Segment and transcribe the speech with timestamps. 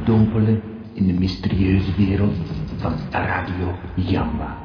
[0.00, 0.62] u onderdompelen
[0.94, 2.36] in de mysterieuze wereld
[2.76, 4.58] van Radio Jamba.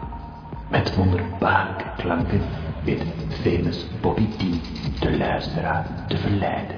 [0.72, 2.42] Met wonderbaarlijke klanken
[2.84, 3.04] weet
[3.42, 6.76] famous Bobby T de luisteraar te verleiden.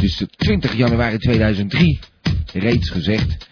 [0.00, 1.98] Is 20 januari 2003,
[2.52, 3.47] reeds gezegd.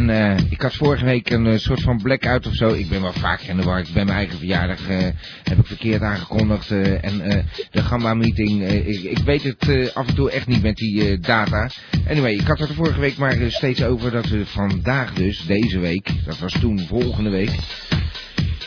[0.00, 2.72] En eh, ik had vorige week een eh, soort van blackout of zo.
[2.72, 3.84] Ik ben wel vaak in de war.
[3.92, 4.98] Bij mijn eigen verjaardag eh,
[5.42, 6.70] heb ik verkeerd aangekondigd.
[6.70, 11.18] en de Gamma meeting, ik, ik, weet het af en toe echt niet met die
[11.18, 11.70] data.
[12.08, 15.78] Anyway, ik had het er vorige week maar steeds over dat we vandaag dus, deze
[15.78, 17.50] week, dat was toen volgende week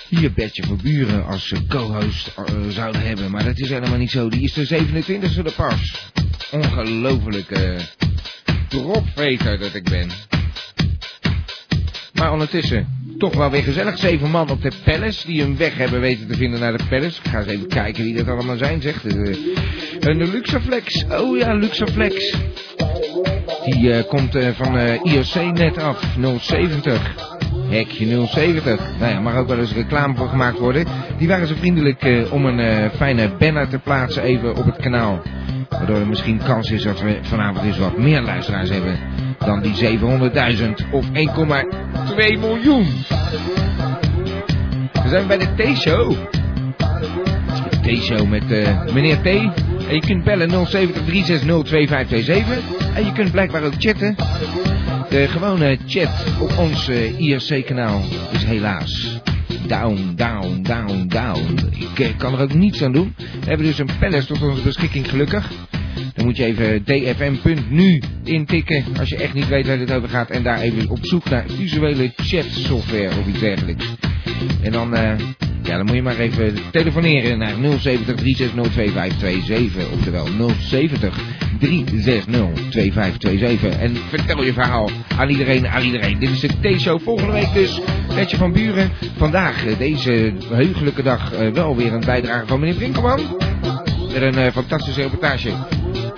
[0.10, 2.34] hier Bertje van Buren als co-host
[2.70, 3.32] zouden hebben.
[3.32, 4.30] Maar dat is helemaal niet zo.
[4.30, 6.12] Die is de 27e de pas.
[6.52, 7.78] Ongelofelijke
[8.68, 10.10] dropveter dat ik ben.
[12.24, 13.98] Maar ondertussen toch wel weer gezellig.
[13.98, 17.20] Zeven man op de Palace die een weg hebben weten te vinden naar de Palace.
[17.24, 19.06] Ik ga eens even kijken wie dat allemaal zijn, zegt.
[19.06, 19.36] Uh,
[20.00, 21.06] een Luxaflex.
[21.12, 22.36] Oh ja, Luxaflex.
[23.66, 26.04] Die uh, komt uh, van IOC net af.
[26.42, 27.16] 070.
[27.70, 28.80] Hekje 070.
[29.00, 30.86] Nou ja, mag ook wel eens reclame voor gemaakt worden.
[31.18, 35.22] Die waren zo vriendelijk om een fijne banner te plaatsen even op het kanaal.
[35.78, 39.00] Waardoor er misschien kans is dat we vanavond eens wat meer luisteraars hebben
[39.38, 41.14] dan die 700.000 of 1,2
[42.40, 42.86] miljoen.
[45.04, 46.16] We zijn bij de T-show.
[47.70, 49.26] De T-show met uh, meneer T.
[49.88, 52.28] En je kunt bellen 070
[52.96, 54.16] En je kunt blijkbaar ook chatten.
[55.10, 58.02] De gewone chat op ons uh, IRC-kanaal
[58.32, 59.23] is helaas
[59.68, 61.58] down, down, down, down.
[61.72, 63.14] Ik uh, kan er ook niets aan doen.
[63.18, 65.52] We hebben dus een palace tot onze beschikking gelukkig.
[66.14, 70.30] Dan moet je even dfm.nu intikken als je echt niet weet waar dit over gaat.
[70.30, 73.86] En daar even op zoek naar visuele chat software of iets dergelijks.
[74.62, 75.14] En dan, uh,
[75.64, 80.28] ja, dan moet je maar even telefoneren naar 070 360 Oftewel
[80.60, 81.20] 070
[81.60, 83.80] 360 2527.
[83.80, 86.20] En vertel je verhaal aan iedereen, aan iedereen.
[86.20, 87.80] Dit is de T-show volgende week dus.
[88.16, 88.92] Petje van Buren.
[89.18, 93.20] Vandaag, eh, deze heugelijke dag, uh, wel weer een bijdrage van meneer Brinkelman.
[94.14, 95.52] Met een uh, fantastische reportage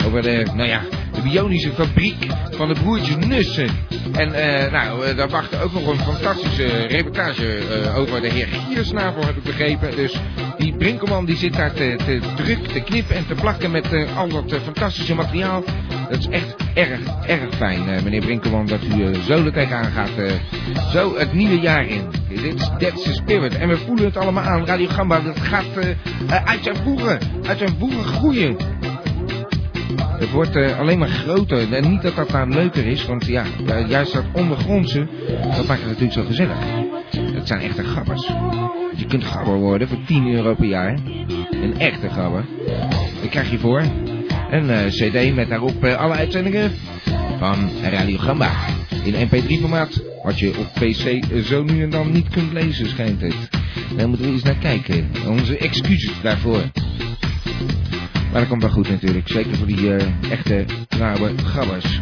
[0.05, 0.81] over de, nou ja,
[1.29, 3.69] bionische fabriek van de broertjes Nussen.
[4.11, 8.47] En uh, nou, uh, daar wacht ook nog een fantastische reportage uh, over de heer
[8.47, 9.95] Giersnavel, heb ik begrepen.
[9.95, 10.19] Dus
[10.57, 13.87] die Brinkelman die zit daar te, te druk, te knippen en te plakken met
[14.17, 15.63] al dat fantastische materiaal.
[16.09, 20.09] Dat is echt erg, erg fijn, meneer Brinkelman, dat u zo er tegenaan gaat.
[20.91, 22.01] zo het nieuwe jaar in.
[22.77, 23.57] Dit is the Spirit.
[23.57, 24.65] En we voelen het allemaal aan.
[24.65, 25.65] Radio Gamba, dat gaat
[26.45, 28.74] uit zijn voeren, uit zijn voeren groeien.
[30.19, 31.73] Het wordt uh, alleen maar groter.
[31.73, 33.43] En niet dat dat nou leuker is, want ja,
[33.87, 35.07] juist dat ondergrondse,
[35.55, 36.57] dat maakt het natuurlijk zo gezellig.
[37.33, 38.27] Het zijn echte gabbers.
[38.95, 40.97] Je kunt gabber worden voor 10 euro per jaar.
[41.51, 42.45] Een echte gabber.
[43.19, 43.83] Dan krijg je voor
[44.49, 46.71] een uh, cd met daarop uh, alle uitzendingen
[47.39, 48.51] van Radio Gamba.
[49.03, 53.21] In mp3 formaat, wat je op pc zo nu en dan niet kunt lezen, schijnt
[53.21, 53.35] het.
[53.97, 55.11] Daar moeten we eens naar kijken.
[55.27, 56.63] Onze excuses daarvoor.
[58.35, 59.27] Maar dat komt wel goed natuurlijk.
[59.27, 62.01] Zeker voor die uh, echte trouwe gabbers.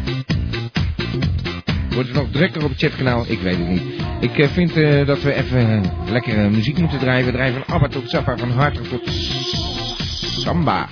[1.90, 3.24] Wordt het nog drukker op het chatkanaal?
[3.28, 3.82] Ik weet het niet.
[4.20, 7.26] Ik uh, vind uh, dat we even lekkere muziek moeten draaien.
[7.26, 9.10] We draaien van ABBA tot Zappa, van Hard tot
[10.40, 10.88] Samba.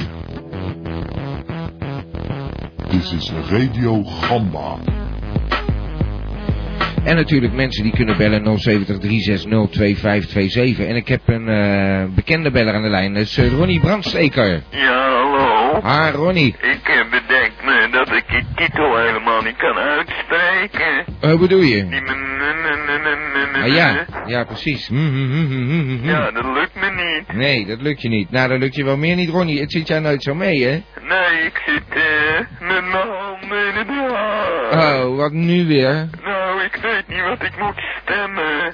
[2.91, 4.79] Dit is Radio Gamba.
[7.05, 10.87] En natuurlijk mensen die kunnen bellen 070 360 2527.
[10.87, 13.15] En ik heb een uh, bekende beller aan de lijn.
[13.15, 14.63] Dat is Ronnie Brandsteker.
[14.71, 15.22] Ja,
[15.73, 16.07] hallo.
[16.07, 16.57] Ah, Ronnie.
[16.61, 21.05] Ik uh, bedenk me dat ik je titel helemaal niet kan uitspreken.
[21.21, 21.87] Hoe bedoel je?
[21.89, 24.89] Die ah, ja, ja, precies.
[26.03, 27.37] Ja, dat lukt me niet.
[27.37, 28.31] Nee, dat lukt je niet.
[28.31, 29.61] Nou, dat lukt je wel meer niet, Ronnie.
[29.61, 30.83] Het zit jij nooit zo mee, hè?
[31.09, 35.05] Nee, ik zit eh met mijn handen in het haar.
[35.05, 36.09] Oh, wat nu weer?
[36.25, 38.73] Nou, ik weet niet wat ik moet stemmen.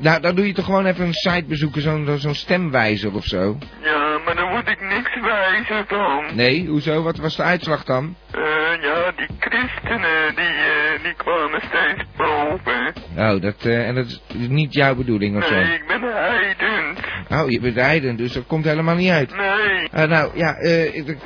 [0.00, 3.58] Nou, dan doe je toch gewoon even een site bezoeken, zo'n zo'n stemwijzer of zo.
[3.82, 6.24] Ja, maar dan moet ik niks wijzen dan.
[6.34, 7.02] Nee, hoezo?
[7.02, 8.16] Wat was de uitslag dan?
[8.30, 8.40] Eh,
[8.82, 12.92] ja, die christenen, die, uh, die kwamen steeds boven.
[13.16, 15.72] Oh, dat, uh, en dat is niet jouw bedoeling of nee, zo?
[15.72, 16.98] ik ben heidend.
[17.30, 19.36] Oh, je bent heiden, dus dat komt helemaal niet uit.
[19.36, 20.06] Nee.
[20.06, 20.54] nou, ja,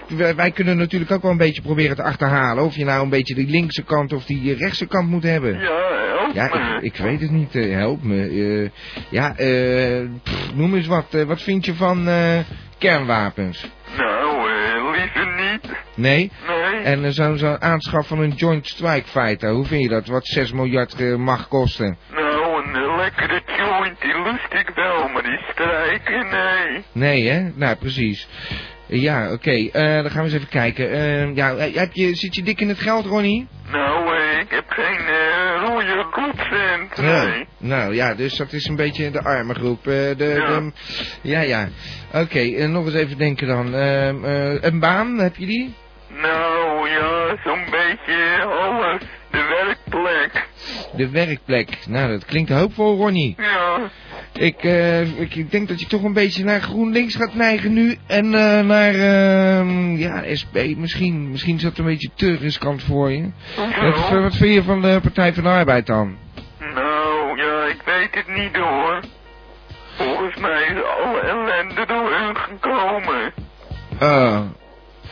[0.08, 3.10] wij, wij kunnen natuurlijk ook wel een beetje proberen te achterhalen of je nou een
[3.10, 5.58] beetje die linkse kant of die rechtse kant moet hebben.
[5.58, 8.70] Ja, Ja, ik, ik weet het niet, help me.
[9.10, 10.08] ja, eh,
[10.54, 11.06] noem eens wat.
[11.26, 12.08] wat vind je van
[12.78, 13.70] kernwapens?
[13.96, 15.72] Nou, eh, liever niet.
[15.94, 16.30] Nee?
[16.46, 16.82] Nee.
[16.82, 20.06] En zo'n zo aanschaf van een Joint Strike Fighter, hoe vind je dat?
[20.06, 21.96] Wat 6 miljard mag kosten?
[22.12, 26.84] Nou, een lekkere joint, die lust ik wel, maar die strijken, nee.
[26.92, 27.50] Nee, hè?
[27.54, 28.28] Nou, precies.
[28.86, 29.50] Ja, oké.
[29.50, 30.90] eh, dan gaan we eens even kijken.
[30.90, 33.48] Eh, ja, heb je, zit je dik in het geld, Ronnie?
[33.70, 35.00] Nou, eh, ik heb geen
[36.22, 37.46] godcent, nee.
[37.58, 39.86] Nou ja, dus dat is een beetje de arme groep.
[39.86, 40.60] eh, de, Ja.
[40.60, 40.72] de-
[41.22, 41.68] ja, ja.
[42.12, 43.74] Oké, eh, nog eens even denken dan.
[43.74, 45.74] Ehm, eh, een baan, heb je die?
[46.08, 49.00] Nou, ja, zo'n beetje alles.
[49.30, 50.48] De werkplek.
[50.96, 51.68] De werkplek.
[51.88, 53.34] Nou, dat klinkt hoopvol, Ronnie.
[53.38, 53.90] Ja.
[54.32, 57.96] Ik, eh, ik, ik denk dat je toch een beetje naar GroenLinks gaat neigen nu.
[58.06, 61.30] En eh, naar, ehm, ja, SP misschien.
[61.30, 63.30] Misschien is dat een beetje te riskant voor je.
[63.56, 64.20] Wat, Hoezo?
[64.22, 66.16] wat vind je van de Partij van de Arbeid dan?
[66.74, 69.00] Nou, ja, ik weet het niet hoor.
[69.96, 73.32] Volgens mij is alle ellende door hun gekomen.
[73.98, 74.40] Eh,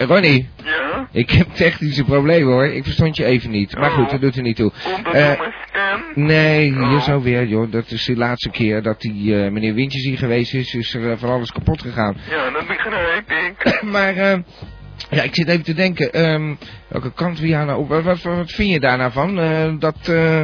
[0.06, 1.08] Ronnie, Ja?
[1.12, 2.64] ik heb technische problemen hoor.
[2.66, 3.76] Ik verstond je even niet.
[3.76, 4.72] Maar goed, dat doet er niet toe.
[5.12, 6.02] Eh, stem?
[6.14, 7.02] Nee, hier Oh.
[7.02, 7.70] zo weer, joh.
[7.72, 11.10] Dat is de laatste keer dat die eh, meneer Wintjes hier geweest is, is er
[11.10, 12.16] eh, van alles kapot gegaan.
[12.30, 13.82] Ja, dat begrijp ik.
[13.94, 14.38] maar, eh,
[15.10, 16.54] ja, ik zit even te denken, ehm,
[16.88, 17.88] welke kant we jou nou op...
[17.88, 19.40] Wat, wat, wat vind je daar nou van?
[19.40, 20.42] Eh, dat, eh,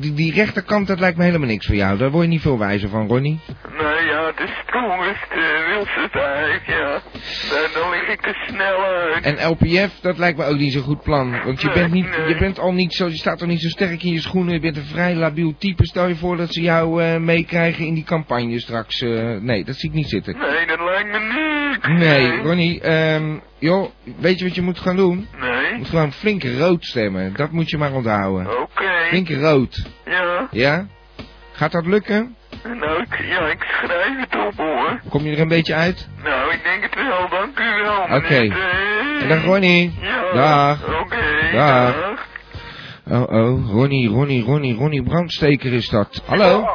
[0.00, 1.98] die, die rechterkant, dat lijkt me helemaal niks voor jou.
[1.98, 3.40] Daar word je niet veel wijzer van, Ronnie.
[3.78, 6.90] Nou ja, de strongste wil ze vijf, ja.
[7.50, 9.24] Daar, dan lig ik er snel uit.
[9.24, 11.30] En LPF, dat lijkt me ook niet zo'n goed plan.
[11.44, 12.28] Want je Nee, bent, niet, nee.
[12.28, 14.54] je bent al niet zo, je staat al niet zo sterk in je schoenen.
[14.54, 15.86] Je bent een vrij labiel type.
[15.86, 19.00] Stel je voor dat ze jou eh, meekrijgen in die campagne straks.
[19.02, 20.36] eh, nee, dat zie ik niet zitten.
[20.38, 21.88] Nee, dat lijkt me niks.
[22.04, 25.28] Nee, Ronnie, ehm, joh, weet je wat je moet gaan doen?
[25.32, 25.78] Je Nee?
[25.78, 27.32] moet gewoon flink rood stemmen.
[27.36, 28.60] Dat moet je maar onthouden.
[28.62, 28.91] Oké.
[29.20, 29.86] Rood.
[30.04, 30.48] Ja.
[30.50, 30.86] Ja?
[31.52, 32.36] Gaat dat lukken?
[32.64, 35.00] Nou, ik, ja, ik schrijf het op hoor.
[35.08, 36.08] Kom je er een beetje uit?
[36.22, 38.16] Nou, ik denk het wel, dank u wel.
[38.16, 38.48] Oké.
[38.48, 38.52] T.
[39.22, 39.94] En dag Ronnie.
[40.00, 40.32] Ja.
[40.32, 41.00] Dag.
[41.00, 41.94] Oké, Dag.
[41.94, 42.30] dag.
[43.10, 46.22] Oh oh, Ronnie, Ronnie, Ronnie, Ronnie Brandsteker is dat.
[46.26, 46.66] Hallo?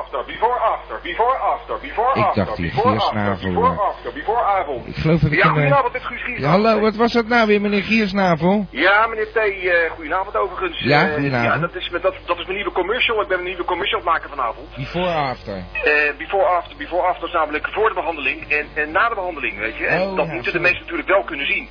[1.01, 3.81] After, before after, before after, Ik dacht die before Giersnavel, before hoor.
[3.87, 4.87] after, before avond.
[4.87, 7.27] Ik geloof dat ik Ja, eh, goedenavond, dit is Guus ja, hallo, wat was dat
[7.27, 8.65] nou weer, meneer Giersnavel?
[8.71, 10.79] Ja, meneer T, eh goedenavond overigens.
[10.79, 11.53] Ja, Eh, goedenavond.
[11.53, 13.21] Ja, dat is, met, dat, dat is mijn nieuwe commercial.
[13.21, 14.75] Ik ben een nieuwe commercial aan het maken vanavond.
[14.75, 15.55] Before after.
[15.55, 19.57] Eh, before after, before after is namelijk voor de behandeling en, en na de behandeling,
[19.59, 19.85] weet je.
[19.85, 20.57] En Oh, dat ja, moeten zo.
[20.57, 21.69] de mensen natuurlijk wel kunnen zien.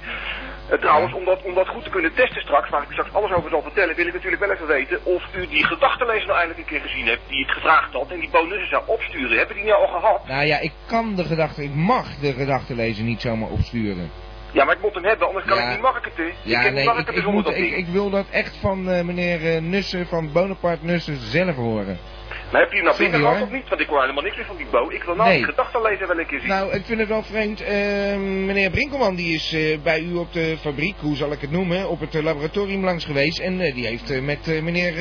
[0.70, 3.12] Eh, trouwens, om, dat, om dat goed te kunnen testen straks, waar ik u straks
[3.12, 6.38] alles over zal vertellen, wil ik natuurlijk wel even weten of u die gedachtenlezer nou
[6.38, 9.36] eindelijk een keer gezien hebt, die ik gevraagd had en die bonussen zou opsturen.
[9.38, 10.26] Hebben die nou al gehad?
[10.28, 14.10] Nou ja, ik kan de gedachte, ik mag de gedachtenlezer niet zomaar opsturen.
[14.52, 15.62] Ja, maar ik moet hem hebben, anders kan Ja.
[15.62, 16.32] ik niet marketen.
[16.42, 18.90] Ja, ik nee, niet ik, marketen ik, zonder moet, ik, ik wil dat echt van
[18.90, 21.98] eh, meneer eh, Nussen, van Bonaparte Nussen zelf horen.
[22.52, 23.46] Maar heb je hem nou Sorry, binnen gehad hoor.
[23.56, 23.68] of niet?
[23.68, 24.88] Want ik hoor helemaal niks meer van die Bo.
[24.90, 25.36] Ik wil nou Nee.
[25.36, 26.48] die gedachtenlezer wel een keer zien.
[26.48, 27.60] Nou, ik vind het wel vreemd.
[27.62, 31.50] eh, meneer Brinkelman die is eh, bij u op de fabriek, hoe zal ik het
[31.50, 33.38] noemen, op het eh, laboratorium langs geweest.
[33.38, 34.92] En eh, die heeft met meneer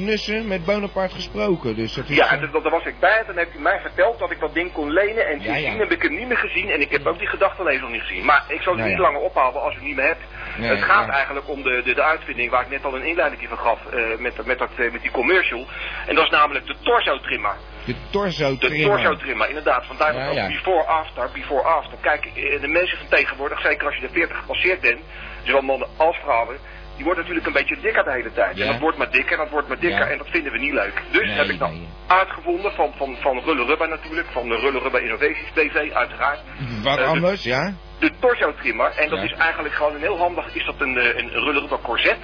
[0.00, 1.76] Nussen, met Bonaparte gesproken.
[1.76, 3.18] Dus dat is, ja, dat, daar was ik bij.
[3.18, 5.26] En dan heeft u mij verteld dat ik dat ding kon lenen.
[5.26, 5.78] En sindsdien ja.
[5.78, 6.70] heb ik hem niet meer gezien.
[6.70, 8.24] En ik heb ook die gedachtenlezer nog niet gezien.
[8.24, 9.00] Maar ik zal het niet ja.
[9.00, 10.22] langer ophouden als u het niet meer hebt.
[10.58, 11.12] Nee, het gaat ja.
[11.12, 13.86] eigenlijk om de, de, de uitvinding waar ik net al een inleiding van gaf.
[13.86, 15.66] eh, met, met, dat, eh, met die commercial.
[16.06, 17.54] En dat is namelijk de torso trimmer.
[17.84, 18.86] de torso De trimmer.
[18.96, 19.86] torso trimmer, inderdaad.
[19.86, 20.46] Vandaar dat Ja, ja.
[20.48, 21.98] before after, before after.
[22.00, 25.00] Kijk, eh, de mensen van tegenwoordig, zeker als je de 40 gepasseerd bent,
[25.42, 26.56] zowel mannen als vrouwen,
[26.96, 28.56] die wordt natuurlijk een beetje dikker de hele tijd.
[28.56, 28.64] Ja.
[28.64, 30.72] En dat wordt maar dikker en dat wordt maar dikker en dat vinden we niet
[30.72, 31.02] leuk.
[31.10, 31.88] Dus Nee, heb ik dan nee.
[32.06, 36.40] uitgevonden van, van, van Rulle Rubber natuurlijk, van de Rulle Rubber Innovations BV uiteraard.
[36.82, 37.74] Wat Eh, de- anders, ja?
[37.98, 38.92] De torso trimmer.
[38.96, 39.24] En dat Ja.
[39.24, 42.16] is eigenlijk gewoon een heel handig, is dat een, eh, een Rulle Rubber corset.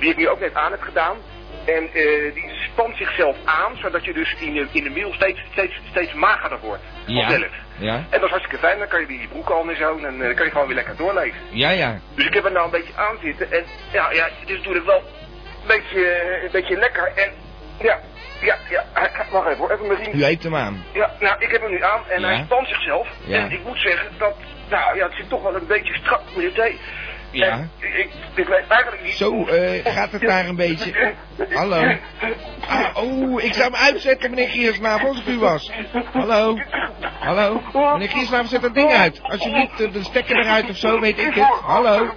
[0.00, 1.16] Die ik nu ook net aan heb gedaan.
[1.64, 5.40] En eh, die spant zichzelf aan, zodat je dus in de, in de middel steeds,
[5.52, 6.82] steeds, steeds magerder wordt.
[7.06, 7.38] Ja.
[7.78, 7.94] Ja?
[7.94, 10.34] En dat is hartstikke fijn, dan kan je die broek al en zo, en dan
[10.34, 11.40] kan je gewoon weer lekker doorleven.
[11.50, 11.98] Ja, ja.
[12.14, 14.86] Dus ik heb er nou een beetje aan zitten en ja, ja het is natuurlijk
[14.86, 15.02] wel
[15.60, 17.30] een beetje, een beetje lekker en
[17.80, 17.98] ja,
[18.40, 18.84] ja, ja,
[19.30, 20.14] wacht even hoor, even mijn riem.
[20.20, 20.84] U heeft hem aan.
[20.92, 22.26] Ja, nou ik heb hem nu aan en Ja.
[22.26, 23.38] hij spant zichzelf Ja.
[23.38, 24.34] en ik moet zeggen dat,
[24.68, 26.80] nou ja, het zit toch wel een beetje strak met het thee.
[27.34, 27.68] Ja.
[27.78, 29.12] Ik, ik, weet eigenlijk niet...
[29.12, 31.12] Zo, eh, gaat het daar een beetje...
[31.52, 31.96] Hallo?
[32.68, 35.70] Ah, oh, ik zou hem uitzetten, meneer Giersnavel, als ik u was.
[36.12, 36.58] Hallo?
[37.18, 37.60] Hallo?
[37.72, 39.20] Meneer Giersnavel, zet dat ding uit.
[39.22, 41.44] Alsjeblieft, de, de stekker eruit of zo, weet ik het.
[41.62, 42.10] Hallo?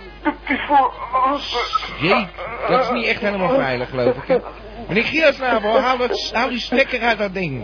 [1.99, 2.27] Jee,
[2.67, 4.27] dat is niet echt helemaal veilig, geloof ik.
[4.27, 4.37] hè?
[4.87, 7.61] Meneer Giersnavel, haal, het, haal die stekker uit dat ding.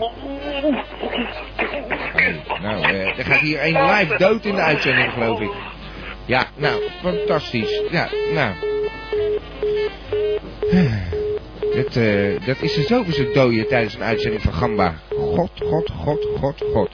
[2.62, 5.50] Nou, eh, er gaat hier een live dood in de uitzending, geloof ik.
[6.26, 7.80] Ja, nou, fantastisch.
[7.90, 8.52] Ja, nou.
[11.72, 14.94] Dat, eh, dat is de zoveelste dode tijdens een uitzending van Gamba.
[15.08, 16.90] God, god, god, god, god.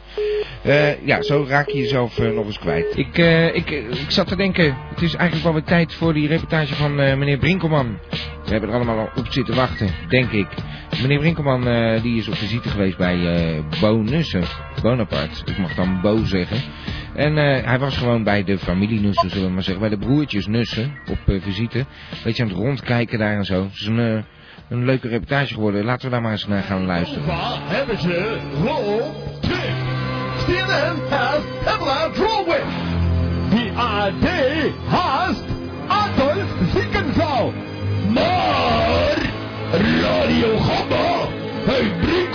[0.62, 2.97] Eh, ja, zo raak je jezelf eh, nog eens kwijt.
[2.97, 3.19] Ik,
[3.55, 6.95] ik, ik zat te denken, het is eigenlijk wel weer tijd voor die reportage van
[6.95, 7.99] meneer Brinkelman.
[8.45, 10.47] We hebben er allemaal al op zitten wachten, denk ik.
[11.03, 11.62] Meneer Brinkelman
[12.03, 14.43] die is op visite geweest bij eh Bo Nussen.
[14.83, 16.59] Bonaparte, ik mag dan Bo zeggen.
[17.15, 19.89] En hij was gewoon bij de familie Nussen, zullen we maar zeggen.
[19.89, 21.85] Bij de broertjes Nussen op eh, visite.
[22.25, 23.62] Beetje aan het rondkijken daar en zo.
[23.62, 24.25] Het is een,
[24.69, 25.85] een leuke reportage geworden.
[25.85, 27.26] Laten we daar maar eens naar gaan luisteren.
[27.26, 29.75] Waar hebben ze rol terug?
[30.38, 32.64] Stelen heeft Pamela Drolweg.
[33.50, 34.28] Die AD
[34.88, 35.45] haast
[35.87, 37.52] Adolf Ziekenzaal.
[38.09, 39.16] Maar
[39.73, 41.28] Radio Gamma
[41.66, 42.30] heeft Brinkelman.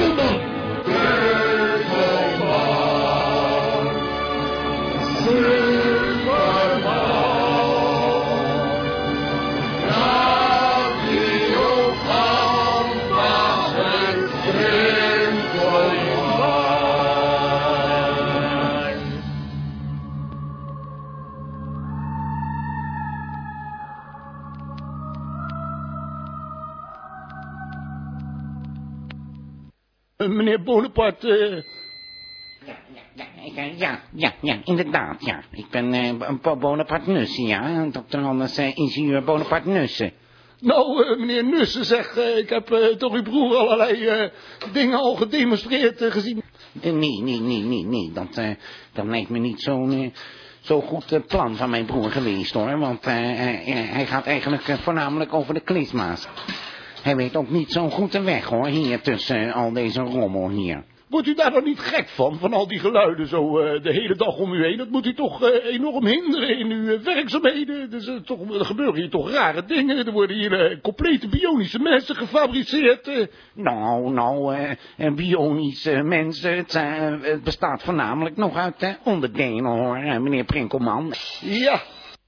[30.36, 31.64] Meneer Bonaparte,
[32.66, 33.26] Ja,
[33.56, 35.40] ja, ja, ja, ja, inderdaad, ja.
[35.52, 37.86] Ik ben eh, Bo- Bonaparte Nussen, ja.
[37.92, 40.12] Dokter Anders, eh, ingenieur Bonaparte Nussen.
[40.60, 44.30] nou eh, meneer Nussen zegt, eh, ik heb eh, door uw broer allerlei
[44.74, 46.42] dingen al gedemonstreerd gezien.
[46.72, 48.12] Nee, nee, nee, nee, nee.
[48.14, 48.36] Dat,
[48.94, 50.14] dat lijkt me niet zo'n
[50.62, 52.78] zo goed plan van mijn broer geweest, hoor.
[52.80, 56.28] Want hij gaat eigenlijk voornamelijk over de klisma's.
[57.06, 60.50] Hij weet ook niet zo goed de weg, hoor, hier tussen eh, al deze rommel
[60.50, 60.84] hier.
[61.10, 64.16] Wordt u daar dan niet gek van, van al die geluiden zo eh, de hele
[64.16, 64.78] dag om u heen?
[64.78, 67.90] Dat moet u toch eh, enorm hinderen in uw werkzaamheden.
[67.90, 70.06] Dus, toch, er gebeuren hier toch rare dingen.
[70.06, 73.30] Er worden hier complete bionische mensen gefabriceerd.
[73.54, 74.56] Nou, nou,
[75.16, 76.74] bionische mensen, het,
[77.22, 81.14] het bestaat voornamelijk nog uit onderdelen, hoor, meneer Prinkelman.
[81.42, 81.82] Ja,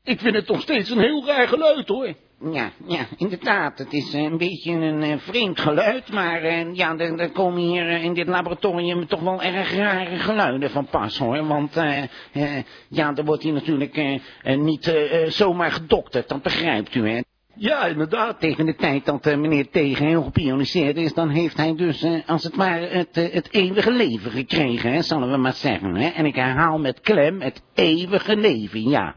[0.07, 2.13] ik vind het nog steeds een heel raar geluid, hoor.
[2.51, 3.77] Ja, ja, inderdaad.
[3.77, 7.61] Het is eh, een beetje een eh, vreemd geluid, maar eh, ja, er, er komen
[7.61, 11.47] hier in dit laboratorium toch wel erg rare geluiden van pas, hoor.
[11.47, 11.73] Want
[12.89, 14.93] ja, er wordt hier natuurlijk niet
[15.27, 17.21] zomaar gedokterd, dat begrijpt u, hè.
[17.59, 18.39] Ja, inderdaad.
[18.39, 22.55] Tegen de tijd dat meneer Tegen heel gepioniseerd is, dan heeft hij dus als het
[22.55, 25.95] ware het, het eeuwige leven gekregen, hè, zullen we maar zeggen.
[25.95, 26.07] Hè?
[26.07, 29.15] En ik herhaal met klem het eeuwige leven, ja.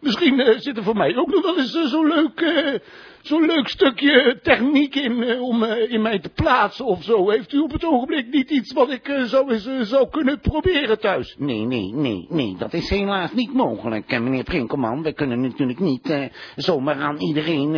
[0.00, 2.74] Misschien eh, zit er voor mij ook nog wel eens eh, zo'n leuk, eh,
[3.22, 7.30] zo'n leuk stukje techniek in eh, om eh, in mij te plaatsen of zo.
[7.30, 11.00] Heeft u op het ogenblik niet iets wat ik eh, zo eens zou kunnen proberen
[11.00, 11.34] thuis?
[11.38, 15.02] Nee, nee, nee, nee, dat is helaas niet mogelijk, meneer Prinkelman.
[15.02, 17.74] We kunnen natuurlijk niet zomaar aan iedereen...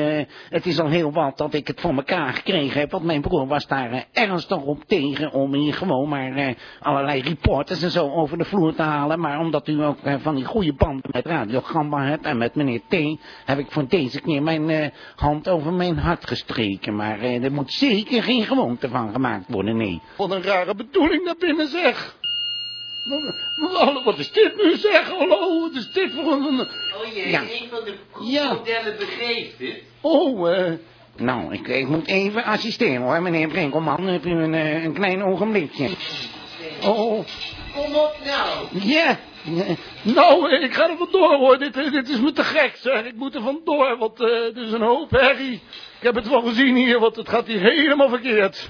[0.49, 3.47] het is al heel wat dat ik het voor elkaar gekregen heb, want mijn broer
[3.47, 5.33] was daar ernstig op tegen...
[5.33, 9.21] om hier gewoon maar allerlei reporters en zo over de vloer te halen.
[9.21, 12.81] Maar omdat u ook van die goede banden met Radio Gamba hebt en met meneer
[12.89, 12.95] T...
[13.45, 14.91] heb ik voor deze keer mijn eh,
[15.33, 16.97] hand over mijn hart gestreken.
[16.97, 20.01] Maar eh, er moet zeker geen gewoonte van gemaakt worden, nee.
[20.17, 22.17] Wat een rare bedoeling daar binnen zeg.
[23.73, 25.09] Hallo, wat is dit nu zeg?
[25.09, 26.61] Hallo, wat is dit voor een...
[26.61, 27.41] Oh jee, Ja.
[27.41, 27.95] een van de
[28.31, 28.53] Ja.
[28.53, 29.83] modellen begeeft het.
[30.01, 30.73] Oh, eh...
[31.17, 34.07] Nou, ik, ik moet even assisteren hoor, meneer Brinkelman.
[34.07, 35.89] Heb u een, eh, een klein ogenblikje?
[36.85, 37.25] Oh,
[37.75, 38.67] Kom op nou.
[38.89, 39.19] Ja,
[40.03, 41.59] nou, eh, ik ga er vandoor hoor.
[41.59, 43.05] Dit, eh, dit is me te gek zeg.
[43.05, 45.63] Ik moet er vandoor, want eh het is een hoop herrie.
[45.99, 48.69] Ik heb het wel gezien hier, want het gaat hier helemaal verkeerd.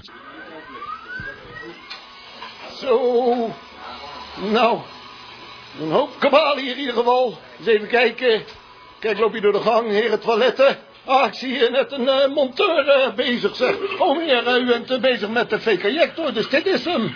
[2.77, 3.53] Zo.
[4.51, 4.79] Nou,
[5.81, 7.37] een hoop kabaal hier in ieder geval.
[7.59, 8.43] Eens even kijken.
[8.99, 10.77] Kijk, loop je door de gang, heren toiletten.
[11.05, 13.99] Ah, ik zie hier net een eh, monteur eh, bezig, zeg.
[13.99, 17.15] Oh, meneer, eh, u bent eh, bezig met de V-connector, dus dit is hem.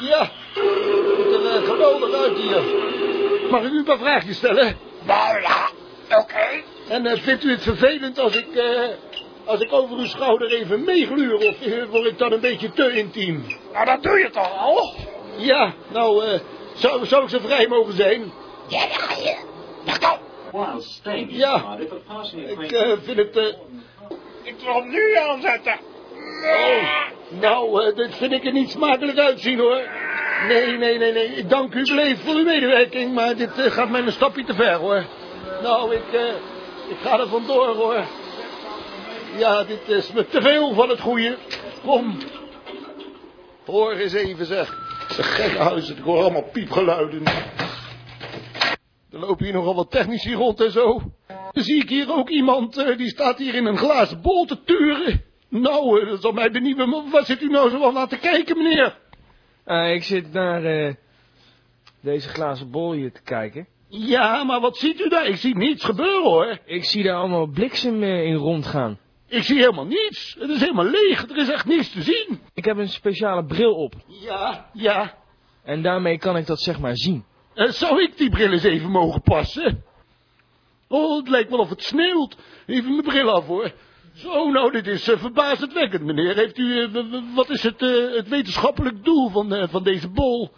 [0.00, 1.05] Ja, ziet
[1.56, 2.62] er eh, geweldig uit hier.
[3.50, 4.76] Mag ik u een paar vraagjes stellen?
[5.04, 5.70] nou ja,
[6.18, 6.62] oké.
[6.88, 8.88] En eh, vindt u het vervelend als ik, eh,
[9.44, 11.34] als ik over uw schouder even meegluur?
[11.34, 11.56] Of
[11.90, 13.44] word ik dan een beetje te intiem?
[13.72, 14.94] Nou, dat doe je toch al?
[15.36, 16.40] Ja, nou, eh,
[16.74, 18.32] zou, zou ik zo vrij mogen zijn?
[18.68, 19.36] Ja, dat je.
[19.84, 20.18] Ja, kom.
[21.28, 21.76] Ja,
[22.58, 23.56] ik eh, vind het...
[24.42, 25.76] Ik wil hem nu aanzetten.
[26.44, 29.80] oh, nou, dit vind ik er niet smakelijk uitzien, hoor.
[30.44, 31.26] Nee, nee, nee, nee.
[31.26, 34.54] Ik dank u beleefd voor uw medewerking, maar dit eh, gaat mij een stapje te
[34.54, 35.04] ver, hoor.
[35.62, 36.34] Nou, ik, eh,
[36.88, 38.04] ik ga er vandoor, hoor.
[39.36, 41.36] Ja, dit is me te veel van het goede.
[41.84, 42.18] Kom.
[43.64, 44.76] Hoor eens even, zeg.
[45.00, 47.22] Het is een gekke huis, ik hoor allemaal piepgeluiden.
[49.10, 51.02] Er lopen hier nogal wat technici rond en zo.
[51.52, 54.64] Dan zie ik hier ook iemand, eh, die staat hier in een glazen bol te
[54.64, 55.24] turen.
[55.48, 58.98] Nou, dat zal mij benieuwen, maar wat zit u nou zo aan te kijken, meneer?
[59.66, 60.94] Ah, ik zit naar eh,
[62.00, 63.66] deze glazen bol hier te kijken.
[63.88, 65.26] Ja, maar wat ziet u daar?
[65.26, 66.58] Ik zie niets gebeuren, hoor.
[66.64, 68.98] Ik zie daar allemaal bliksem eh, in rondgaan.
[69.28, 70.36] Ik zie helemaal niets.
[70.38, 71.28] Het is helemaal leeg.
[71.28, 72.40] Er is echt niets te zien.
[72.54, 73.94] Ik heb een speciale bril op.
[74.06, 75.14] Ja, ja.
[75.64, 77.24] En daarmee kan ik dat zeg maar zien.
[77.54, 79.84] Eh, zou ik die bril eens even mogen passen?
[80.88, 82.36] Oh, het lijkt wel of het sneeuwt.
[82.66, 83.72] Even mijn bril af, hoor.
[84.16, 86.34] Zo, nou, dit is uh, verbazendwekkend, meneer.
[86.34, 86.88] Heeft u, eh,
[87.34, 90.50] wat is het, eh, het wetenschappelijk doel van, eh, van deze bol?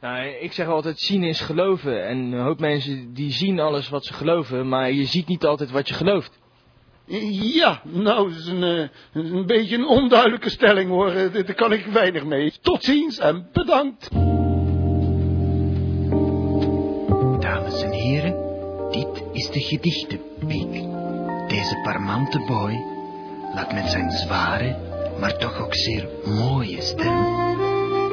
[0.00, 2.06] Nou, ik zeg altijd zien is geloven.
[2.06, 5.70] En een hoop mensen die zien alles wat ze geloven, maar je ziet niet altijd
[5.70, 6.38] wat je gelooft.
[7.54, 11.12] Ja, nou, dat is een, eh, een beetje een onduidelijke stelling, hoor.
[11.12, 12.52] Daar kan ik weinig mee.
[12.60, 14.10] Tot ziens en bedankt.
[17.40, 18.36] Dames en heren,
[18.90, 20.99] dit is de gedichtenpiek.
[21.50, 22.84] Deze parmante boy
[23.54, 24.76] laat met zijn zware,
[25.20, 27.24] maar toch ook zeer mooie stem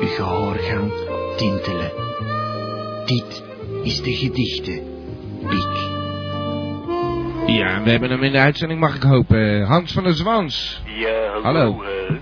[0.02, 0.92] uw gehoorgang
[1.38, 1.92] tintelen.
[3.06, 3.44] Dit
[3.84, 5.76] is de gedichtenpiek.
[7.48, 9.64] Ja, we hebben hem in de uitzending, mag ik hopen.
[9.66, 10.82] Hans van der Zwans.
[10.86, 11.60] Ja, hallo.
[11.60, 11.84] Hallo.
[11.84, 12.16] eh.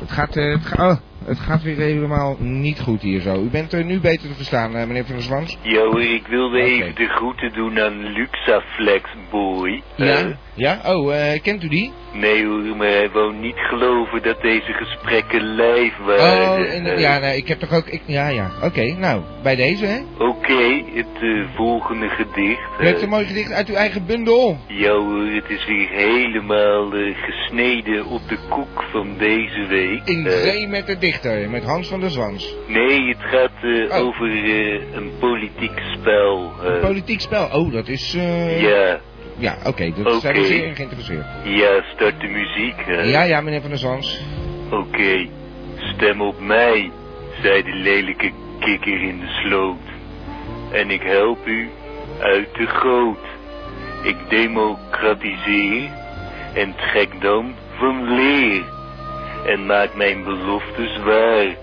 [0.00, 3.34] Het gaat, eh, het, ga- oh, het gaat weer helemaal niet goed hier zo.
[3.42, 5.58] U bent er nu beter te verstaan, eh, meneer van der Zwans.
[5.62, 9.82] ja hoor, ik wilde even de groeten doen aan Luxaflex Boy.
[9.96, 10.36] Ja?
[10.60, 10.80] Ja?
[10.86, 11.92] Oh, eh, kent u die?
[12.12, 16.60] nee hoor, maar hij wou niet geloven dat deze gesprekken live waren.
[16.62, 17.86] Oh, en, ja, nee, ik heb toch ook...
[17.86, 18.50] Ik, ja, ja.
[18.62, 19.98] Oké, nou, bij deze, hè?
[20.18, 22.60] Oké, het eh, volgende gedicht.
[22.80, 24.58] U eh, een mooi gedicht uit uw eigen bundel.
[24.66, 30.00] ja hoor, het is weer helemaal gesneden op de koek van deze week.
[30.04, 32.54] In zee met de dichter, met Hans van der Zwans.
[32.66, 33.48] nee, het gaat
[33.90, 33.96] Oh.
[34.06, 34.26] over
[34.94, 36.52] een politiek spel.
[36.64, 36.80] eh.
[36.80, 37.48] Politiek spel.
[37.52, 38.12] Oh, dat is...
[38.58, 39.00] ja,
[39.40, 41.26] Ja, oké, dat zijn we zeer geïnteresseerd.
[41.44, 42.76] ja, start de muziek.
[42.86, 43.10] eh.
[43.10, 44.20] Ja, ja, meneer van der Zwans.
[44.70, 45.26] Oké,
[45.76, 46.90] stem op mij,
[47.42, 49.76] zei de lelijke kikker in de sloot.
[50.72, 51.68] En ik help u
[52.20, 53.18] uit de goot.
[54.02, 55.90] Ik democratiseer
[56.54, 58.62] en trek dan van leer.
[59.46, 61.54] En maak mijn beloftes waar.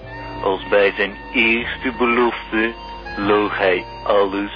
[0.43, 2.71] Als bij zijn eerste belofte
[3.17, 4.51] loog hij alles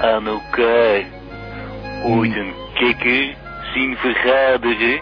[0.00, 1.02] aan elkaar.
[2.04, 3.34] Ooit een kikker
[3.74, 5.00] zien vergaderen?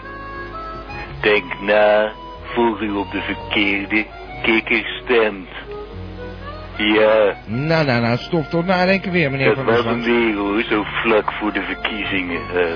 [1.21, 2.11] Denk na
[2.53, 4.05] voor u op de verkeerde
[4.43, 5.49] kikker stemt.
[6.77, 10.35] Ja, Nou, nou, nou, stof tot nadenken weer, meneer dat van der was een weer
[10.35, 12.41] hoor, zo vlak voor de verkiezingen.
[12.53, 12.67] hè.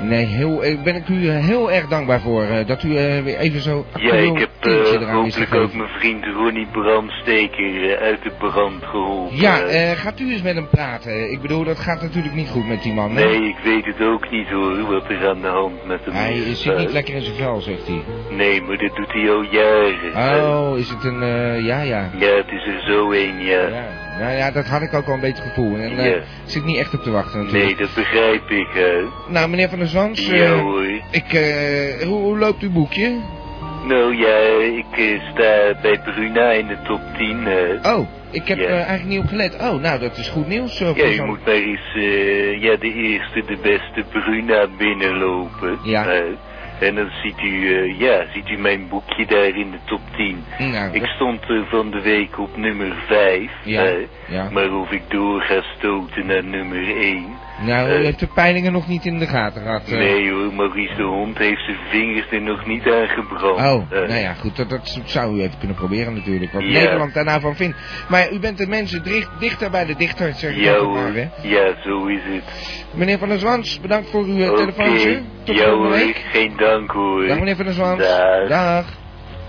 [0.00, 2.42] Nee, heel, eh, ben ik u eh, heel erg dankbaar voor.
[2.42, 3.84] eh, dat u eh, weer even zo...
[3.96, 9.36] Ja, ik heb te hopelijk ook mijn vriend Ronnie Brandsteker uit de brand geholpen.
[9.36, 9.56] Ja,
[9.94, 11.30] gaat u eens met hem praten.
[11.30, 13.16] Ik bedoel, dat gaat natuurlijk niet goed met die man.
[13.16, 13.24] hè?
[13.24, 16.32] Nee, ik weet het ook niet hoor, wat er aan de hand met hem Hij
[16.34, 16.62] is.
[16.62, 18.02] zit niet lekker in zijn vel, zegt hij.
[18.30, 20.42] Nee, maar dat doet hij al jaren.
[20.44, 21.20] Oh, is het een...
[21.64, 22.10] ja, ja.
[22.18, 23.60] Ja, het is er zo een, ja.
[23.68, 23.86] Ja,
[24.18, 25.76] nou ja, dat had ik ook al een beetje gevoel.
[25.76, 26.14] En eh, Ja.
[26.14, 27.64] ik zit niet echt op te wachten natuurlijk.
[27.64, 28.92] Nee, dat begrijp ik, hè.
[29.28, 30.84] Nou, meneer Van der Zwans, Ja eh, hoor.
[31.10, 33.16] ik, eh, hoe, hoe loopt uw boekje?
[33.86, 34.36] Nou ja,
[34.76, 37.44] ik eh, sta bij Bruna in de top 10.
[37.44, 37.94] hè.
[37.94, 38.64] Oh, ik heb Ja.
[38.66, 39.54] eh, eigenlijk niet op gelet.
[39.60, 40.80] Oh, nou, dat is goed nieuws.
[40.80, 45.78] eh, Ja, voor je moet maar eens eh, ja, de eerste, de beste Bruna binnenlopen.
[45.82, 46.04] Ja.
[46.78, 50.44] En dan ziet u, eh, ja, ziet u mijn boekje daar in de top 10.
[50.58, 53.50] Nou, Ik stond eh, van de week op nummer 5.
[53.64, 54.06] Ja, hè.
[54.28, 54.50] Ja.
[54.50, 57.26] Maar of ik door ga stoten naar nummer 1.
[57.66, 59.82] nou, eh, u heeft de peilingen nog niet in de gaten gehad.
[59.88, 59.98] eh.
[59.98, 63.58] Nee hoor, Maurice de Hond heeft zijn vingers er nog niet aan gebrand.
[63.58, 64.06] Oh, hè.
[64.06, 66.68] nou ja, goed, dat, dat zou u even kunnen proberen natuurlijk, wat Ja.
[66.68, 67.76] Nederland daar nou van vindt.
[68.08, 71.30] Maar u bent de mensen dicht, dichter bij de dichter, zeg ik Ja hoor, maar,
[71.42, 72.44] ja zo is het.
[72.94, 75.22] Meneer Van der Zwans, bedankt voor uw eh, telefoontje.
[75.44, 76.24] Tot ja volgende hoor, week.
[76.32, 77.26] geen dank hoor.
[77.26, 77.98] Dag meneer Van der Zwans.
[78.02, 78.48] Dag.
[78.48, 78.84] Dag.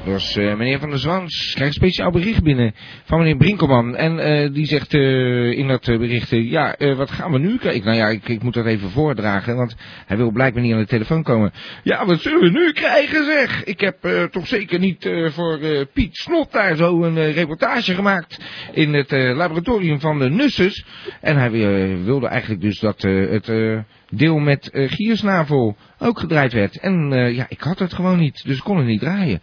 [0.08, 1.48] Was eh, meneer Van der Zwans.
[1.48, 3.96] Ik krijg een speciaal bericht binnen van meneer Brinkelman.
[3.96, 7.86] En eh, die zegt eh, in dat bericht, ja, wat gaan we nu krijgen?
[7.86, 10.86] Nou ja, ik, ik moet dat even voordragen, want hij wil blijkbaar niet aan de
[10.86, 11.54] telefoon komen.
[11.84, 13.64] Ja, wat zullen we nu krijgen zeg?
[13.64, 15.60] Ik heb toch zeker niet voor
[15.94, 18.40] Piet Snot daar zo een reportage gemaakt
[18.72, 20.86] in het laboratorium van de Nusses.
[21.22, 21.52] En hij
[22.04, 23.52] wilde eigenlijk dus dat het...
[24.10, 26.78] deel met giersnavel ook gedraaid werd.
[26.78, 29.42] En ja, ik had het gewoon niet, dus ik kon het niet draaien.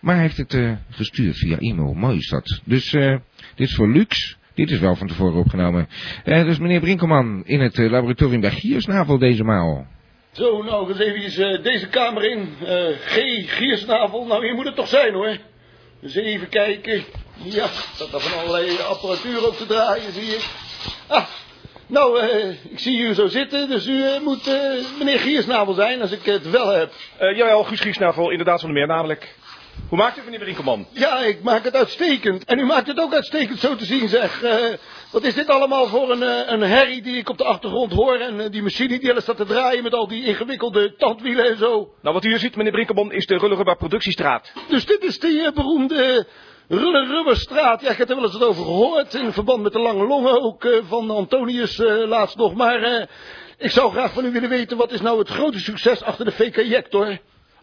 [0.00, 1.94] Maar hij heeft het eh, gestuurd via e-mail.
[1.94, 2.60] Mooi is dat.
[2.64, 3.16] Dus eh,
[3.54, 4.36] dit is voor Lux.
[4.54, 5.88] Dit is wel van tevoren opgenomen.
[6.24, 9.86] Eh, dus meneer Brinkelman in het laboratorium bij Giersnavel deze maal.
[10.32, 12.48] Zo, nou, eens even eh, deze kamer in.
[12.66, 13.14] Eh, G,
[13.46, 14.26] giersnavel.
[14.26, 15.36] Nou, hier moet het toch zijn, hoor.
[16.00, 17.04] Dus even kijken.
[17.42, 17.66] Ja,
[17.98, 20.48] dat er van allerlei apparatuur op te draaien, zie ik.
[21.06, 21.26] Ah,
[21.86, 26.10] nou, eh, ik zie u zo zitten, dus u moet eh, meneer Giersnavel zijn als
[26.10, 26.92] ik het wel heb.
[27.18, 29.36] Eh, jawel, Guus Giesnavel, inderdaad van de meer, namelijk.
[29.88, 30.86] Hoe maakt u het, meneer Brinkelman?
[30.92, 32.44] Ja, ik maak het uitstekend.
[32.44, 34.42] En u maakt het ook uitstekend zo te zien, zeg.
[34.42, 34.54] Eh,
[35.10, 38.16] wat is dit allemaal voor een, eh, een herrie die ik op de achtergrond hoor?
[38.16, 41.56] En eh, die machine die alles staat te draaien met al die ingewikkelde tandwielen en
[41.56, 41.94] zo.
[42.02, 44.52] Nou, wat u hier ziet, meneer Brinkelman, is de Rullerubba Productiestraat.
[44.68, 46.26] Dus dit is die eh, beroemde
[46.68, 47.80] Rullerubberstraat.
[47.80, 49.14] Ja, ik heb er wel eens wat over gehoord.
[49.14, 52.54] In verband met de lange longen ook van Antonius laatst nog.
[52.54, 53.08] Maar
[53.58, 56.32] ik zou graag van u willen weten, wat is nou het grote succes achter de
[56.32, 57.18] VK-jector?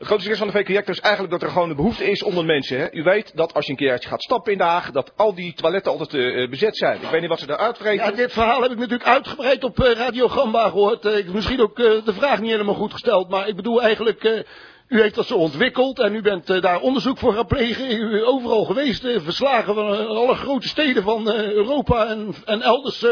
[0.05, 2.79] Grote succes van de VK-jector is eigenlijk dat er gewoon een behoefte is onder mensen.
[2.79, 2.93] Hè?
[2.93, 5.53] U weet dat als je een keertje gaat stappen in de Haag, dat al die
[5.53, 7.01] toiletten altijd eh, bezet zijn.
[7.01, 8.05] Ik weet niet wat ze daar uitvreten.
[8.05, 11.05] Ja, dit verhaal heb ik natuurlijk uitgebreid op eh, Radio Gamba gehoord.
[11.05, 14.45] Eh, ik heb misschien ook de vraag niet helemaal goed gesteld, maar ik bedoel eigenlijk...
[14.87, 17.91] u heeft dat zo ontwikkeld en u bent daar onderzoek voor gaan plegen.
[17.91, 23.05] U bent overal geweest, verslagen van alle grote steden van Europa en, en elders.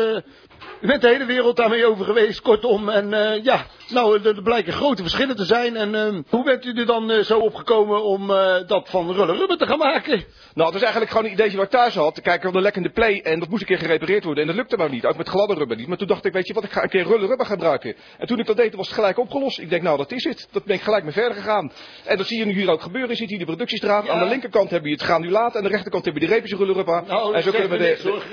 [0.84, 2.90] U bent de hele wereld daarmee over geweest, kortom.
[2.90, 5.76] En eh, ja, nou, er, er blijken grote verschillen te zijn.
[5.76, 9.36] En eh, hoe bent u er dan eh, zo opgekomen om eh, dat van Rulle
[9.36, 10.24] Rubber te gaan maken?
[10.54, 12.22] Nou, het is eigenlijk gewoon een ideetje wat ik thuis had.
[12.22, 14.42] Kijk, ik had een lekkende play en dat moest een keer gerepareerd worden.
[14.44, 15.88] En dat lukte maar niet, ook met gladde rubber niet.
[15.88, 17.96] Maar toen dacht ik, weet je wat, ik ga een keer rulle rubber gebruiken.
[18.18, 19.60] En toen ik dat deed, was het gelijk opgelost.
[19.60, 20.48] Ik denk, nou, dat is het.
[20.52, 21.72] Dat ben ik gelijk mee verder gegaan.
[22.06, 23.10] En dat zie je nu hier ook gebeuren.
[23.10, 24.10] Je ziet hier de productiestraat.
[24.10, 25.52] Aan de linkerkant heb je het granulaat.
[25.52, 27.04] En aan de rechterkant heb je de reepjes rulle rubber.
[27.08, 27.84] Nou, en zo kunnen we de...
[27.84, 28.24] niks, hoor.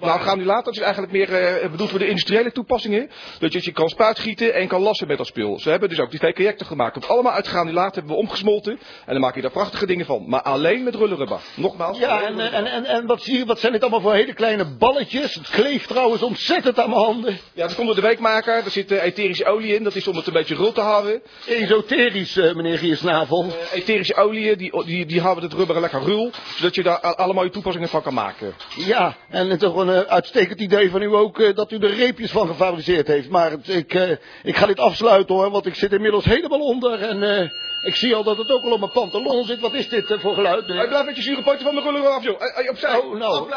[0.00, 1.28] Nou, granulaat, dat is eigenlijk meer
[1.72, 3.10] bedoeld voor de industriële toepassingen.
[3.38, 5.58] Dat je het je kan spuitgieten en kan lassen met dat spul.
[5.60, 6.94] Ze hebben dus ook die twee projecten gemaakt.
[6.94, 8.78] Het allemaal uit granulaat hebben we omgesmolten.
[9.06, 10.24] En dan maak je daar prachtige dingen van.
[10.28, 11.40] Maar alleen met rullerubber.
[11.54, 11.98] Nogmaals.
[11.98, 14.64] Ja, en, en, en, en wat zie je, wat zijn dit allemaal voor hele kleine
[14.64, 15.34] balletjes?
[15.34, 17.38] Het kleeft trouwens ontzettend aan mijn handen.
[17.52, 18.54] Ja, dat komt door de weekmaker.
[18.64, 19.84] Er zit eh, etherische olie in.
[19.84, 21.22] Dat is om het een beetje rul te houden.
[21.46, 23.44] Esoterisch, eh, meneer Giersnavel.
[23.44, 26.30] Eh, etherische olie, die, die, die houden het rubber lekker rul.
[26.56, 28.54] Zodat je daar allemaal je toepassingen van kan maken.
[28.76, 32.30] Ja, en het toch een uitstekend idee van u ook eh, dat u er reepjes
[32.30, 33.28] van gefabriceerd heeft.
[33.28, 34.10] Maar het, ik, eh,
[34.42, 37.02] ik ga dit afsluiten hoor, want ik zit inmiddels helemaal onder.
[37.02, 37.50] En eh,
[37.86, 39.60] ik zie al dat het ook al op mijn pantalon zit.
[39.60, 40.66] Wat is dit voor geluid?
[40.66, 42.40] Hey, blijf met je zure potje van de rullerubber af, joh.
[42.40, 42.96] Hey, opzij.
[42.96, 43.50] Oh, nou.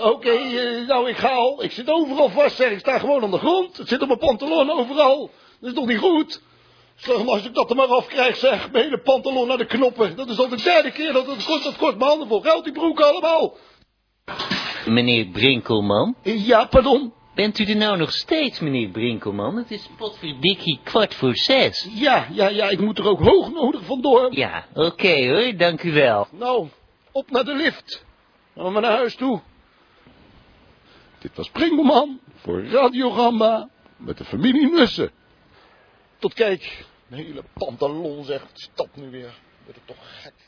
[0.00, 0.38] Oké,
[0.86, 1.62] nou ik ga al.
[1.62, 2.70] Ik zit overal vast, zeg.
[2.70, 3.76] Ik sta gewoon aan de grond.
[3.76, 5.30] Het zit op mijn pantalon overal.
[5.60, 6.42] Dat is toch niet goed?
[6.96, 8.70] Zeg maar, als ik dat er maar af krijg, zeg.
[8.70, 10.16] Mijn hele pantalon naar de knoppen.
[10.16, 11.64] Dat is al de derde keer dat het kost.
[11.64, 13.56] Dat kost mijn handen vol geld, die broeken allemaal.
[14.86, 16.14] Meneer Brinkelman?
[16.22, 17.12] Ja, pardon?
[17.36, 19.56] Bent u er nou nog steeds, meneer Brinkelman?
[19.56, 21.88] Het is potverdikkie kwart voor zes.
[21.90, 24.36] Ja, ja, ja, ik moet er ook hoog nodig vandoor.
[24.36, 26.28] Ja, oké hoor, dank u wel.
[26.30, 26.68] Nou,
[27.12, 28.04] op naar de lift.
[28.54, 29.40] Gaan we maar naar huis toe.
[31.18, 35.10] Dit was Pringelman voor Radio Gamba met de familie Nussen.
[36.18, 39.34] Tot kijk, mijn hele pantalon zegt, stop nu weer.
[39.64, 40.45] Word ik toch gek.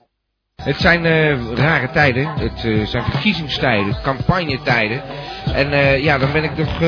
[0.63, 2.29] Het zijn eh, rare tijden.
[2.39, 5.03] Het eh, zijn verkiezingstijden, campagnetijden.
[5.53, 6.83] En eh, ja, dan ben ik toch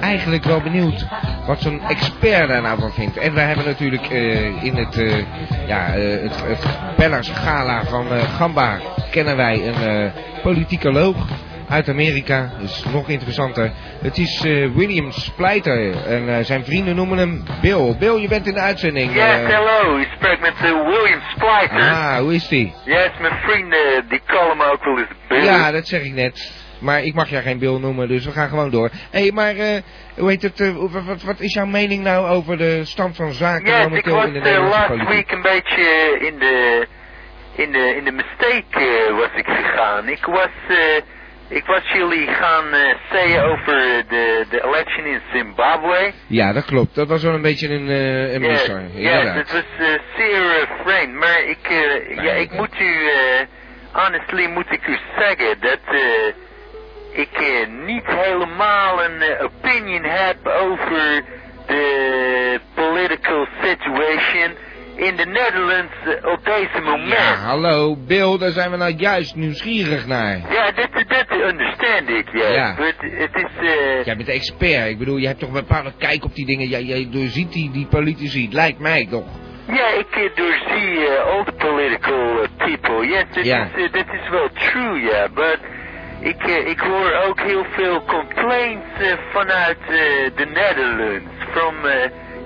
[0.00, 1.06] eigenlijk wel benieuwd
[1.46, 3.16] wat zo'n expert daar nou van vindt.
[3.16, 4.08] En wij hebben natuurlijk
[4.62, 5.24] in het,
[5.66, 8.78] ja, het, het Bellers Gala van Gamba
[9.10, 10.12] kennen wij een
[10.42, 11.26] politicoloog
[11.68, 12.52] uit Amerika.
[12.60, 13.72] Dus nog interessanter.
[14.02, 17.96] Het is eh, William Splijter en eh, zijn vrienden noemen hem Bill.
[17.98, 19.14] Bill, je bent in de uitzending.
[19.14, 19.46] Yes, eh.
[19.46, 19.98] hello.
[19.98, 21.80] Je spreekt met William Splijter.
[21.80, 22.74] Ah, hoe is die?
[22.84, 25.44] Yes, mijn vrienden, die kallen me ook wel eens Bill.
[25.44, 26.64] Ja, dat zeg ik net.
[26.80, 28.90] Maar ik mag jou geen Bill noemen, dus we gaan gewoon door.
[29.10, 29.82] Hé, hey, maar eh,
[30.16, 33.76] hoe heet het, wat, wat, is jouw mening nou over de stand van zaken Yes,
[33.76, 35.08] ik momenteel was in de Nederlandse last politiek?
[35.08, 36.86] week een beetje in de,
[37.54, 40.08] in de, in de mistake was ik gegaan.
[40.08, 41.02] Ik was, eh,
[41.48, 46.12] ik was jullie gaan eh, zeggen over de, de election in Zimbabwe.
[46.26, 46.94] Ja, dat klopt.
[46.94, 49.36] Dat was wel een beetje een, eh een misser, inderdaad.
[49.36, 51.14] het was eh, zeer vreemd.
[51.14, 51.68] Maar ik,
[52.22, 53.10] ja, ik moet u,
[53.92, 56.00] honestly moet ik u zeggen dat
[57.12, 61.22] ik niet helemaal een opinion heb over
[61.66, 64.50] de political situation
[64.96, 67.12] in de Netherlands op deze moment.
[67.12, 70.38] Ja, hallo, Bill, daar zijn we nou juist nieuwsgierig naar.
[70.50, 72.48] Ja, dat, dat understand ik, ja.
[72.48, 72.74] Ja.
[72.76, 73.68] Het is...
[73.68, 74.88] eh Jij bent expert.
[74.88, 76.68] Ik bedoel, je hebt toch een bepaalde kijk op die dingen.
[76.68, 78.44] Jij, jij doorziet die, die politici.
[78.44, 79.26] Het lijkt mij toch.
[79.66, 83.06] Ja, ik eh, doorzie eh, all the political eh, people.
[83.06, 83.68] Yes, that Ja.
[83.76, 85.28] is, that is wel true, ja.
[85.34, 85.58] But
[86.20, 88.86] ik, ik hoor ook heel veel complaints
[89.32, 89.78] vanuit
[90.36, 91.30] de Netherlands.
[91.50, 91.74] From,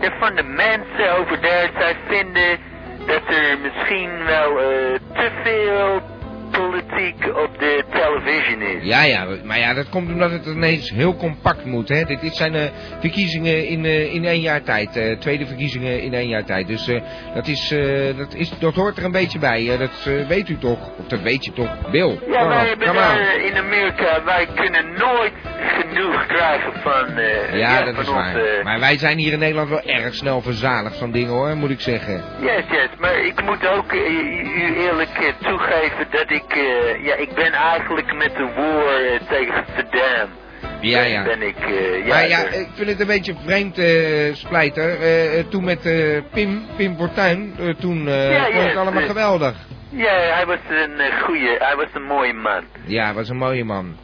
[0.00, 1.70] ja, van de mensen over daar.
[1.78, 2.58] Zij vinden
[3.06, 6.02] dat er misschien wel eh, te veel
[6.50, 8.84] politiek op de television is.
[8.84, 11.88] Ja, ja, maar ja, dat komt omdat het ineens heel compact moet.
[11.88, 12.04] Hè.
[12.04, 14.96] Dit, dit zijn eh, verkiezingen in, eh, in één jaar tijd.
[14.96, 16.66] eh, tweede verkiezingen in één jaar tijd.
[16.66, 16.90] Dus
[17.34, 17.74] dat, is,
[18.16, 19.76] dat, is, dat hoort er een beetje bij.
[19.78, 20.90] dat weet u toch?
[20.98, 21.90] Of dat weet je toch?
[21.90, 27.06] Bill, Ja, wij hebben in Amerika, wij kunnen nooit genoeg krijgen van,
[27.58, 28.60] Ja, dat van is waar.
[28.64, 31.80] Maar wij zijn hier in Nederland wel erg snel verzadigd van dingen hoor, moet ik
[31.80, 32.22] zeggen.
[32.40, 37.52] Yes, yes, maar ik moet ook u eerlijk toegeven dat ik, eh, ja, ik ben
[37.52, 40.28] eigenlijk met de war eh, tegen Saddam.
[40.80, 41.22] Ja, ja.
[41.22, 44.98] Ben ik, eh, ja, maar ja, ik vind het een beetje vreemd, eh Splijter.
[45.48, 49.54] Toen met eh, Pim, Pim Fortuyn, toen Ja, vond ik het allemaal geweldig.
[49.90, 52.64] ja, hij was een uh, goeie, hij was een mooie man.
[52.84, 53.96] Ja, was een mooie man.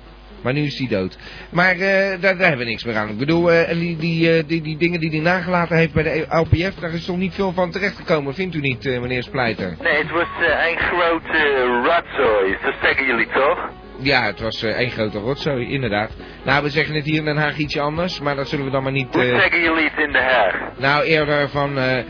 [0.47, 1.19] Maar nu is hij dood.
[1.51, 3.09] Maar eh, daar, daar hebben we niks meer aan.
[3.09, 6.03] Ik bedoel, eh, en die, die, eh, die, die dingen die hij nagelaten heeft bij
[6.03, 9.77] de LPF, daar is toch niet veel van terechtgekomen, vindt u niet, meneer Splijter?
[9.83, 13.71] Nee, het was een grote rotzooi, zo zeggen jullie toch?
[13.99, 16.11] Ja, het was eh, één grote rotzooi, inderdaad.
[16.45, 18.83] Nou, we zeggen het hier in Den Haag ietsje anders, maar dat zullen we dan
[18.83, 19.15] maar niet...
[19.15, 20.55] Hoe eh, zeggen jullie het in de Haag?
[20.79, 22.05] nou, eerder van eh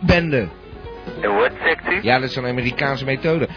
[0.00, 0.48] bende.
[1.20, 1.98] En wat zegt u?
[2.02, 3.48] Ja, dat is een Amerikaanse methode.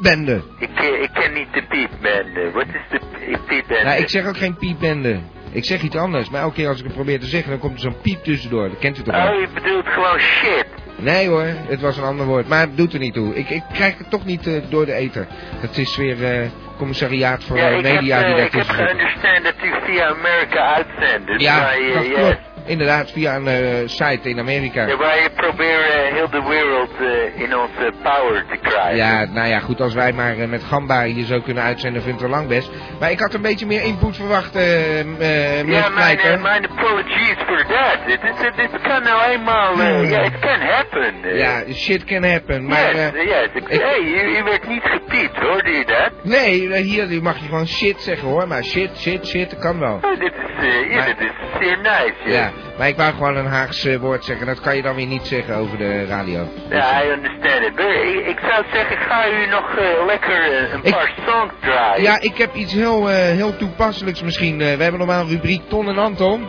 [0.00, 0.42] Bende.
[0.58, 0.68] Ik,
[1.02, 2.50] ik ken niet de piepbende.
[2.52, 3.84] Wat is de pi- piepbende?
[3.84, 5.20] Nou, ik zeg ook geen piepbende.
[5.52, 7.74] Ik zeg iets anders, maar elke keer als ik het probeer te zeggen, dan komt
[7.74, 8.68] er zo'n piep tussendoor.
[8.68, 9.32] Dat kent u toch wel?
[9.32, 10.66] Oh, je bedoelt gewoon shit.
[10.96, 12.48] Nee hoor, het was een ander woord.
[12.48, 13.34] Maar het doet er niet toe.
[13.34, 15.26] Ik, ik krijg het toch niet eh, door de ether.
[15.56, 19.44] Het is weer eh, commissariaat voor ja, eh, media heb, die daar ik heb geunderstand
[19.44, 21.26] dat u via Amerika uitzendt.
[21.26, 22.38] Dus Ja, dat klopt.
[22.64, 24.86] Inderdaad, via een eh, site in Amerika.
[24.86, 28.96] ja, probeert eh, heel de wereld eh, in onze power te krijgen.
[28.96, 32.14] Ja, nou ja, goed, als wij maar eh, met Gamba hier zo kunnen uitzenden, vind
[32.14, 32.70] ik het lang best.
[33.00, 37.98] Maar ik had een beetje meer input verwacht, meneer Ja, mijn, apologies for that.
[38.06, 41.36] Dit kan nou eenmaal, eh, ja, it can happen.
[41.36, 42.94] Ja, shit can happen, maar...
[42.94, 46.24] yes, hey, je, werd niet gepiept, hoorde je dat?
[46.24, 49.98] Nee, hier mag je gewoon shit zeggen hoor, maar shit, shit, shit, dat kan wel.
[50.02, 52.49] Oh, dit is, ja, dit is zeer nice, ja.
[52.54, 55.26] Ja, maar ik wou gewoon een Haagse woord zeggen, dat kan je dan weer niet
[55.26, 56.48] zeggen over de radio.
[56.70, 57.78] Ja, I understand it.
[57.78, 62.02] Ik, ik zou zeggen, ga u nog eh, lekker eh, een Ik- paar songs draaien.
[62.02, 64.58] Ja, ik heb iets heel, eh, heel toepasselijks misschien.
[64.58, 66.48] We hebben normaal een rubriek Ton en Anton.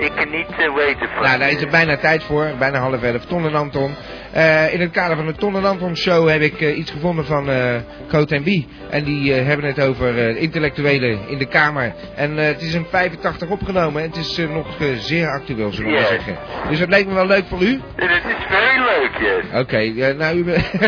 [0.00, 1.22] Ik kan niet eh, weten van...
[1.22, 3.24] Nou, daar is er bijna tijd voor, bijna half elf.
[3.24, 3.94] Ton en Anton.
[4.32, 7.24] Eh, in het kader van de Ton en Anton show heb ik eh, iets gevonden
[7.26, 7.74] van eh
[8.08, 8.68] Cote en Bie.
[8.90, 11.94] En die hebben het over eh, intellectuelen in de Kamer.
[12.16, 14.66] En eh, het is in 85 opgenomen en het is nog
[14.98, 16.08] zeer actueel, zullen we maar Yes.
[16.10, 16.36] zeggen.
[16.68, 17.80] Dus het leek me wel leuk voor u.
[17.96, 19.60] Dit is very leuk, yes.
[19.60, 20.72] Oké, nou, u bent...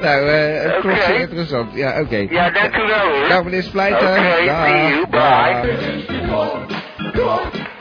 [0.00, 1.70] nou, het klopt zeer interessant.
[1.74, 2.26] Ja, oké.
[2.30, 3.28] Ja, dank u wel, hoor.
[3.28, 4.08] Dag meneer Splijter.
[4.08, 4.20] Oké,
[4.66, 5.60] see you, Dag.
[5.60, 7.75] bye.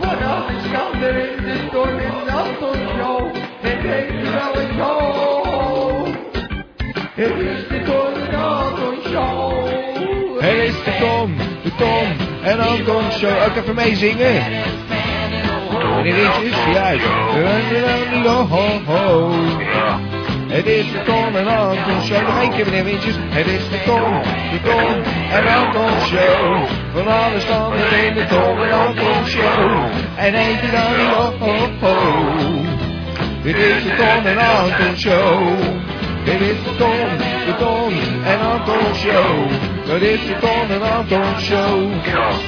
[0.00, 3.34] Vanaf de schande in de storm in de Antonshow.
[3.60, 6.06] Het heet wel een show.
[7.14, 10.40] Het is de Ton en Anton Show.
[10.40, 13.42] Het is de Tom, de Tom en Anton show.
[13.48, 14.42] Ook even meezingen.
[15.96, 17.04] Meneer Wintjes, juist.
[18.24, 20.15] Ho, ho, ho.
[20.56, 22.22] Het is de Tom en Anton show.
[22.26, 23.14] Nog één keer meneer Wintjes.
[23.18, 24.12] Het is de Tom,
[24.52, 26.66] de Tom en Anton show.
[26.92, 29.84] Van alle standen in de Tom en Anton show.
[30.16, 31.94] En eentje dan ho, ho, ho.
[33.42, 35.58] Dit is de Tom en Anton show.
[36.24, 37.08] Dit is de Tom,
[37.46, 37.92] de Tom
[38.24, 39.65] en Anton show.
[39.86, 41.92] Dat is de Tom en Anton show.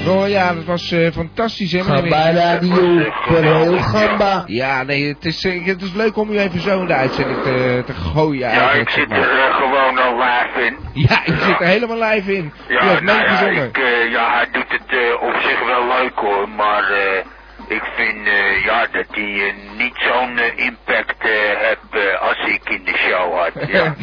[0.08, 2.32] Oh ja, dat was eh, fantastisch hè meneer Gamba?
[2.32, 4.42] Radio, voor heel Gamba.
[4.46, 7.42] Ja, nee, het is, eh, het is leuk om u even zo in de uitzending
[7.42, 10.76] te, te gooien Ja, ik zit er eh, gewoon al live in.
[10.92, 12.52] Ja, ik zit er helemaal live in.
[12.68, 13.76] u Ja, heeft nou ja, ik,
[14.10, 17.24] ja, hij doet het eh, op zich wel leuk hoor, maar eh,
[17.68, 22.84] ik vind eh, ja, dat hij eh, niet zo'n eh, impact heeft als ik in
[22.84, 23.52] de show had.
[23.68, 23.94] Ja,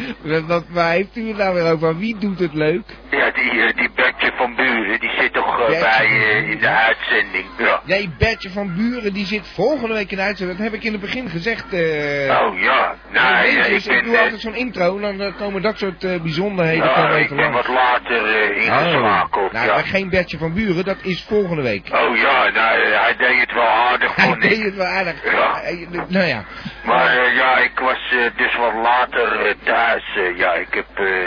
[0.46, 1.98] wat, waar heeft u het nou weer over?
[1.98, 2.82] Wie doet het leuk?
[3.10, 6.06] ja die, die Bertje van Buren, die zit toch bij
[6.44, 7.44] in de uitzending.
[7.58, 7.80] Ja.
[7.84, 10.58] Nee, Bertje van Buren, die zit volgende week in de uitzending.
[10.58, 11.72] Dat heb ik in het begin gezegd.
[11.72, 11.80] eh
[12.46, 15.62] Oh ja, nou ja, Wintjes, ik ik ben, doe altijd zo'n intro en dan komen
[15.62, 17.66] dat soort bijzonderheden ja, komen ik even ben langs.
[17.66, 19.52] wat later eh, ingeschakeld.
[19.52, 19.74] nou, ja.
[19.74, 21.86] maar geen Bertje van Buren, dat is volgende week.
[21.92, 24.62] Oh ja, nou, hij deed het wel aardig, Hij vond ik.
[24.64, 25.32] het wel aardig.
[25.32, 25.60] Ja.
[26.08, 26.44] Nou ja.
[26.84, 30.04] Maar eh, ja, ik was eh, dus wat later eh, thuis.
[30.36, 30.86] ja, ik heb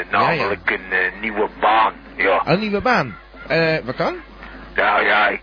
[0.10, 1.94] namelijk een eh, nieuwe baan.
[2.16, 2.42] Ja.
[2.46, 3.18] Een nieuwe baan.
[3.48, 4.16] Eh, wat dan?
[4.76, 5.42] Nou ja, ik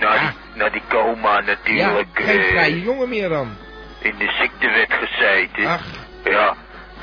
[0.00, 3.56] na, die, na die coma Ja, natuurlijk geen eh, vrije jongen meer dan.
[4.00, 5.66] in de ziektewet gezeten.
[5.66, 5.84] Ach.
[6.24, 6.54] Ja,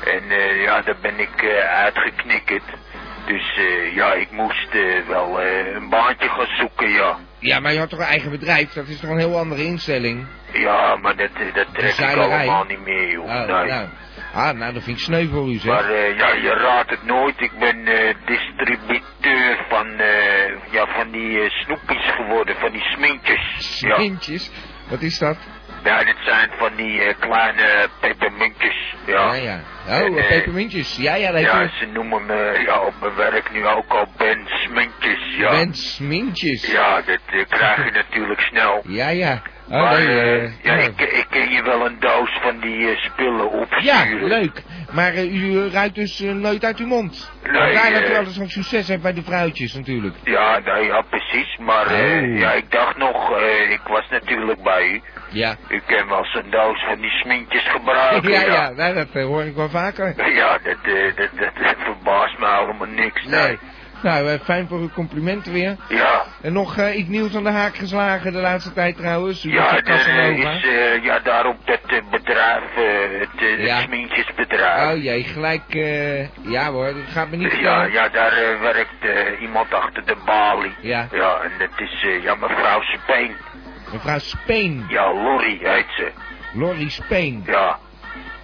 [0.04, 0.22] en
[0.60, 2.62] ja, daar ben ik uitgeknikkerd.
[3.26, 3.58] Dus
[3.94, 4.68] ja, ik moest
[5.08, 5.40] wel
[5.74, 7.16] een baantje gaan zoeken, ja.
[7.46, 8.72] Ja, maar je had toch een eigen bedrijf?
[8.72, 10.26] Dat is toch een heel andere instelling?
[10.52, 13.24] Ja, maar dat, eh, dat trek ik allemaal niet meer, joh.
[13.24, 13.70] Oh, nee.
[13.70, 13.88] nou.
[14.34, 15.72] Ah, nou, dat vind ik sneu voor u, zeg.
[15.72, 17.40] Maar eh, ja, je raadt het nooit.
[17.40, 19.86] Ik ben eh, distributeur van,
[20.70, 23.80] ja, van die snoepjes geworden, van die smintjes.
[23.80, 23.94] Ja.
[23.94, 24.50] Smintjes?
[24.88, 25.36] Wat is dat?
[25.86, 28.94] Ja, dit zijn van die eh, kleine pepermuntjes.
[29.06, 30.02] Ja, Ja, ja.
[30.02, 30.96] Oh, eh, pepermuntjes.
[30.96, 34.46] Ja, ja, dat Ja, ze noemen me ja, op mijn werk nu ook al Ben
[34.46, 35.36] Smintjes.
[35.36, 36.66] Ja, Bens Mintjes.
[36.72, 38.82] ja dat eh, krijg je natuurlijk snel.
[38.86, 39.42] Ja, ja.
[39.68, 40.82] Maar nee, eh, eh, ja, oh.
[40.82, 44.28] ik, ik kan je wel een doos van die eh, spullen Ja, opsturen.
[44.28, 44.62] leuk.
[44.92, 47.32] Maar eh, u ruikt dus nooit uit uw mond.
[47.42, 50.14] Nee, Vandaar dat u altijd zo'n succes hebt bij de vrouwtjes natuurlijk.
[50.24, 51.56] Ja, nee, ja, precies.
[51.60, 52.38] Maar Oh.
[52.38, 53.30] ja, ik dacht nog,
[53.70, 55.00] ik was natuurlijk bij u.
[55.30, 55.56] Ja.
[55.68, 58.30] U kan wel zo'n doos van die smintjes gebruiken.
[58.38, 60.14] ja, ja, nou, dat hoor ik wel vaker.
[60.36, 63.24] Ja, dat, dat, dat, dat verbaast me helemaal niks.
[63.24, 63.40] Nee.
[63.46, 63.58] Nee.
[64.02, 65.76] Nou, eh, fijn voor uw complimenten weer.
[65.88, 69.44] Ja, En nog eh, iets nieuws aan de haak geslagen de laatste tijd trouwens.
[69.44, 71.80] U ja, er eh, is eh, ja, daarop dat
[72.10, 72.62] bedrijf,
[73.18, 74.92] het Ja.
[74.92, 75.74] Oh jee, gelijk,
[76.42, 80.74] ja hoor, dat gaat me niet Ja, ja, daar werkt iemand achter de balie.
[80.80, 81.08] Ja.
[81.12, 83.36] Ja, en dat is ja, mevrouw Speen.
[83.92, 86.10] Mevrouw Speen, Ja, Lorry heet ze.
[86.54, 87.42] Lorry Speen.
[87.46, 87.78] Ja.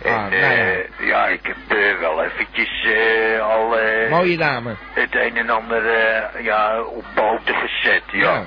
[0.04, 0.82] En Ah, nou eh, ja.
[1.06, 4.74] ja, ik heb eh, wel eventjes eh, al eh, Mooie dame.
[4.92, 8.20] het een en ander eh, ja, op poten gezet, ja.
[8.34, 8.42] Ja.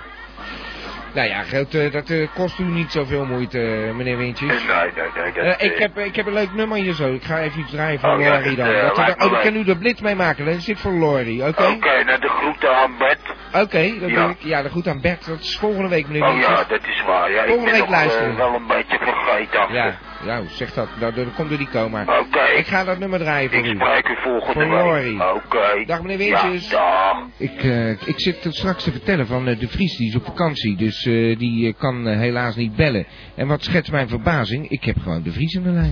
[1.14, 4.48] Nou ja, geld, eh, dat eh, kost u niet zoveel moeite, eh, meneer Wintjes.
[4.66, 4.92] Nee, nee,
[5.24, 5.34] nee.
[5.34, 7.14] Dat, Eh, ik, eh, heb, ik heb een leuk nummer hier zo.
[7.14, 8.68] Ik ga even iets draaien voor Oh, dat, dan.
[8.68, 9.42] eh, Dat, oh, leuk.
[9.42, 10.46] kan u de blitz mee maken.
[10.46, 11.64] Dat zit voor Lorry, oké?
[11.64, 13.20] Oké, nou de groeten aan Bert.
[13.54, 14.22] Oké, dat Ja.
[14.22, 14.38] doe ik.
[14.40, 15.26] Ja, dat goed aan Bert.
[15.26, 16.58] Dat is volgende week, meneer Oh Wintjes.
[16.58, 17.32] ja, dat is waar.
[17.32, 18.36] Ja, ik Volgende ben week nog eh, luisteren.
[18.38, 19.74] wel een beetje vergeten.
[19.74, 19.94] Ja,
[20.26, 20.88] hoe zegt dat?
[21.00, 22.02] Nou, dat komt door die coma.
[22.02, 22.44] Oké.
[22.58, 23.76] Ik ga dat nummer draaien voor Ik u.
[23.76, 25.22] spreek u volgende week.
[25.36, 25.84] Oké.
[25.86, 26.70] Dag meneer Wintjes.
[26.70, 26.78] Ja,
[27.14, 27.24] dag.
[27.38, 30.76] Ik, eh, ik zit straks te vertellen van eh, de Vries, die is op vakantie,
[30.78, 33.06] dus eh, die kan helaas niet bellen.
[33.36, 35.92] En wat schetst mijn verbazing, ik heb gewoon de Vries in de lijn.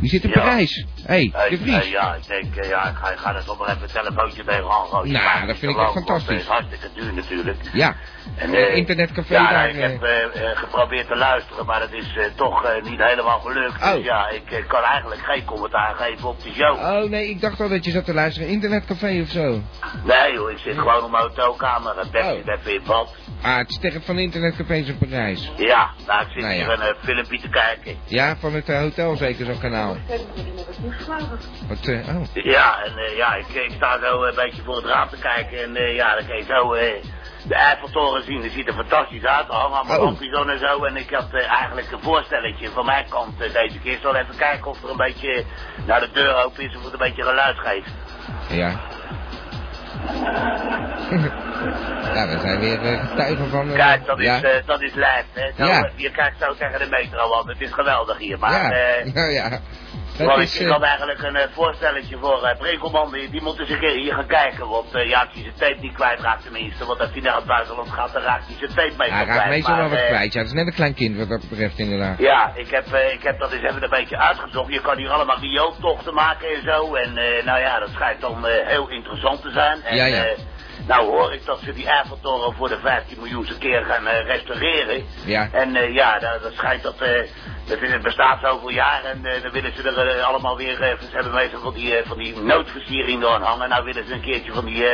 [0.00, 0.40] Die zit in Ja.
[0.40, 0.86] Parijs.
[1.06, 1.90] Hé, hey, de Vries.
[1.90, 5.12] ja, ik denk, ja, ik ga, ik ga er toch nog even een telefoontje gooien.
[5.12, 6.28] Nou, dat vind ik echt fantastisch.
[6.34, 7.56] Het is hartstikke duur natuurlijk.
[7.72, 7.94] Ja,
[8.36, 9.68] En, internetcafé ja, daar.
[9.68, 10.02] ik heb
[10.54, 13.51] geprobeerd te luisteren, maar het is toch niet helemaal gelukt.
[13.56, 13.94] Oh.
[13.94, 16.78] Dus ja, ik eh, kan eigenlijk geen commentaar geven op de show.
[16.78, 18.48] Oh nee, ik dacht al dat je zat te luisteren.
[18.48, 19.60] Internetcafé of zo.
[20.04, 22.52] Nee joh, ik zit gewoon op mijn hotelkamer en Bert Oh.
[22.54, 23.14] even in bad.
[23.42, 25.52] Ah, het is tegen van internetcafés in Parijs.
[25.56, 26.64] Ja, nou ik zit Nou ja.
[26.64, 27.96] hier een eh, filmpje te kijken.
[28.04, 29.96] Ja, van het eh, hotel zeker zo'n kanaal.
[31.68, 32.22] Wat, eh, oh.
[32.44, 35.94] Ja, en ja, ik, ik sta zo een beetje voor het raam te kijken en
[35.94, 36.74] ja, dan kan je zo
[37.48, 38.42] de Eiffeltoren zien.
[38.42, 40.02] Dat ziet er fantastisch uit, allemaal Oh.
[40.04, 40.84] lampjes aan en zo.
[40.84, 43.98] En ik had eh, eigenlijk een voorstelletje van mijn kant eh, deze keer.
[44.02, 45.44] Zal even kijken of er een beetje,
[45.86, 47.90] nou de deur open is of het een beetje geluid geeft.
[48.48, 48.72] Ja.
[52.14, 52.78] ja, we zijn weer
[53.08, 53.72] getuigen van...
[53.72, 55.50] Kijk, dat is, dat is lijf, hè.
[55.56, 55.90] Zo, Ja.
[55.96, 58.38] Je kijkt zo tegen de metro aan, het is geweldig hier.
[58.38, 58.68] Maar ja.
[59.12, 59.60] nou ja.
[60.18, 63.42] Dat ik, is, ik eh, had eigenlijk een eh, voorstelletje voor uh, Brinkelman, die, die
[63.42, 64.68] moet eens een keer hier gaan kijken.
[64.68, 67.44] Want eh, ja, als hij zijn tape niet kwijtraakt tenminste, want als hij naar het
[67.44, 69.38] buitenland gaat, dan raakt hij zijn tape mee hij kwijt.
[69.38, 70.32] raakt meestal wel wat eh, kwijt.
[70.32, 72.18] Ja, het is net een klein kind wat dat betreft inderdaad.
[72.18, 74.72] Ja, ik heb, eh, ik heb dat eens even een beetje uitgezocht.
[74.72, 76.94] Je kan hier allemaal riooltochten maken en zo.
[76.94, 79.82] En eh, nou ja, dat schijnt dan eh, heel interessant te zijn.
[79.82, 80.24] En, Ja, ja.
[80.24, 80.38] eh,
[80.86, 85.04] nou hoor ik dat ze die Eiffeltoren voor de 15 miljoenste keer gaan eh, restaureren.
[85.24, 85.48] Ja.
[85.52, 87.00] En eh, ja, dat, dat schijnt dat...
[87.00, 87.22] eh
[87.66, 90.80] dat is, het bestaat zoveel jaar en eh, dan willen ze er eh, allemaal weer...
[90.80, 93.68] eh, ze hebben meestal van die, van die noodversiering eraan hangen.
[93.68, 94.84] Nou willen ze een keertje van die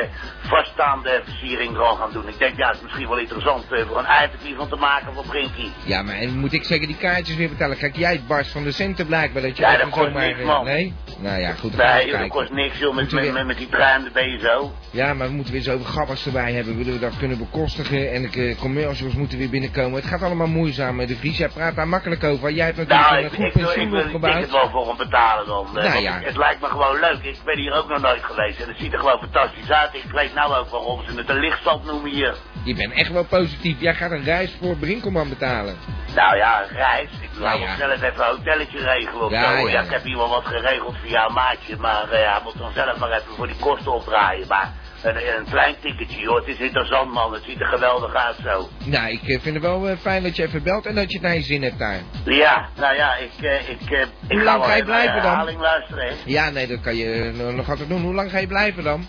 [0.43, 2.29] vaststaande versiering eraan gaan doen.
[2.29, 5.25] Ik denk, ja, het is misschien wel interessant voor een eindje van te maken voor
[5.27, 5.73] Brinkie.
[5.85, 7.77] Ja, maar en moet ik zeggen die kaartjes weer betalen?
[7.77, 10.65] Kijk, jij barst van de centen blijkbaar dat je Ja, dat kost niks, man.
[10.65, 10.95] Nee?
[11.19, 14.05] Nou ja, goed, Nee, dat kost niks joh, met, met, weer- met, met die trein,
[14.05, 14.73] de BSO.
[14.91, 16.77] Ja, maar we moeten weer zoveel gabbers erbij hebben.
[16.77, 18.13] Willen we dat kunnen bekostigen?
[18.13, 20.01] En de commercials moeten weer binnenkomen.
[20.01, 21.07] Het gaat allemaal moeizaam.
[21.07, 22.51] De Vries, jij praat daar makkelijk over.
[22.59, 23.53] Jij hebt natuurlijk Nou, een ik, goed ik,
[23.91, 25.67] wil- ik, het wel voor hem betalen dan.
[25.67, 26.21] eh, Nou want ja.
[26.23, 27.19] het, lijkt me gewoon leuk.
[27.23, 29.95] Ik ben hier ook nog nooit geweest en het ziet er gewoon fantastisch uit.
[29.95, 32.35] Ik weet nou ook waarom ze het een lichtstand noemen hier.
[32.65, 33.81] Je bent echt wel positief.
[33.81, 35.77] Jij gaat een reis voor Brinkelman betalen.
[36.15, 37.09] Nou ja, een reis.
[37.21, 37.75] Ik wil Nou ja.
[37.75, 39.51] snel even een hotelletje regelen of Ja, zo.
[39.51, 39.81] ja, Ja, ja.
[39.83, 42.99] ik heb hier wel wat geregeld via een maatje, maar eh, hij moet dan zelf
[42.99, 44.47] maar even voor die kosten opdraaien.
[44.49, 44.73] Maar
[45.03, 48.69] een, een klein ticketje hoor, het is interessant man, het ziet er geweldig uit zo.
[48.85, 51.19] Nou, ik eh, vind het wel eh, fijn dat je even belt en dat je
[51.19, 52.01] het naar je zin hebt daar.
[52.25, 55.57] Ja, nou ja, ik, eh, ik, ik Hoe lang ga je blijven dan?
[55.61, 56.07] luisteren.
[56.09, 56.15] hè.
[56.25, 58.03] Ja, nee, dat kan je nog altijd doen.
[58.03, 59.07] Hoe lang ga je blijven dan?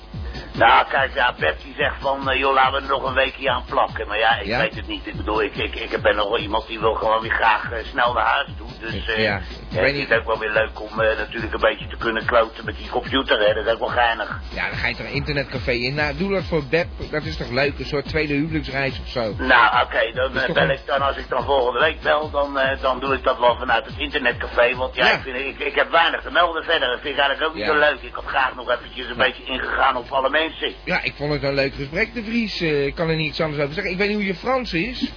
[0.54, 3.64] Nou, kijk, ja, Bert die zegt van, joh, laten we er nog een weekje aan
[3.66, 4.08] plakken.
[4.08, 4.60] Maar ja, ik Ja?
[4.60, 5.08] weet het niet.
[5.08, 8.14] Ik bedoel, ik, ik, ik ben nog wel iemand die wil gewoon weer graag snel
[8.14, 8.68] naar huis toe.
[8.80, 11.88] Dus Ja, ik weet het is ook wel weer leuk om eh, natuurlijk een beetje
[11.88, 13.54] te kunnen kloten met die computer, hè.
[13.54, 14.40] Dat is ook wel geinig.
[14.54, 15.94] Ja, dan ga je toch een internetcafé in.
[15.94, 16.88] Nou, doe dat voor Beb.
[17.12, 17.80] Dat is toch leuk?
[17.80, 19.34] Een soort tweede huwelijksreis of zo.
[19.38, 22.60] Nou, oké, dan eh, bel een- ik dan, als ik dan volgende week bel, dan,
[22.60, 24.76] eh, dan doe ik dat wel vanuit het internetcafé.
[24.76, 25.14] Want ja, Ja.
[25.14, 26.88] Ik, vind, ik, ik heb weinig te melden verder.
[26.90, 27.72] Dat vind ik eigenlijk ook niet Ja.
[27.74, 28.02] zo leuk.
[28.02, 30.74] Ik had graag nog eventjes een beetje ingegaan op alle mensen.
[30.84, 32.62] Ja, ik vond het een leuk gesprek, de Vries.
[32.62, 33.92] Ik kan er niets anders over zeggen.
[33.92, 35.12] Ik weet niet hoe je Frans is.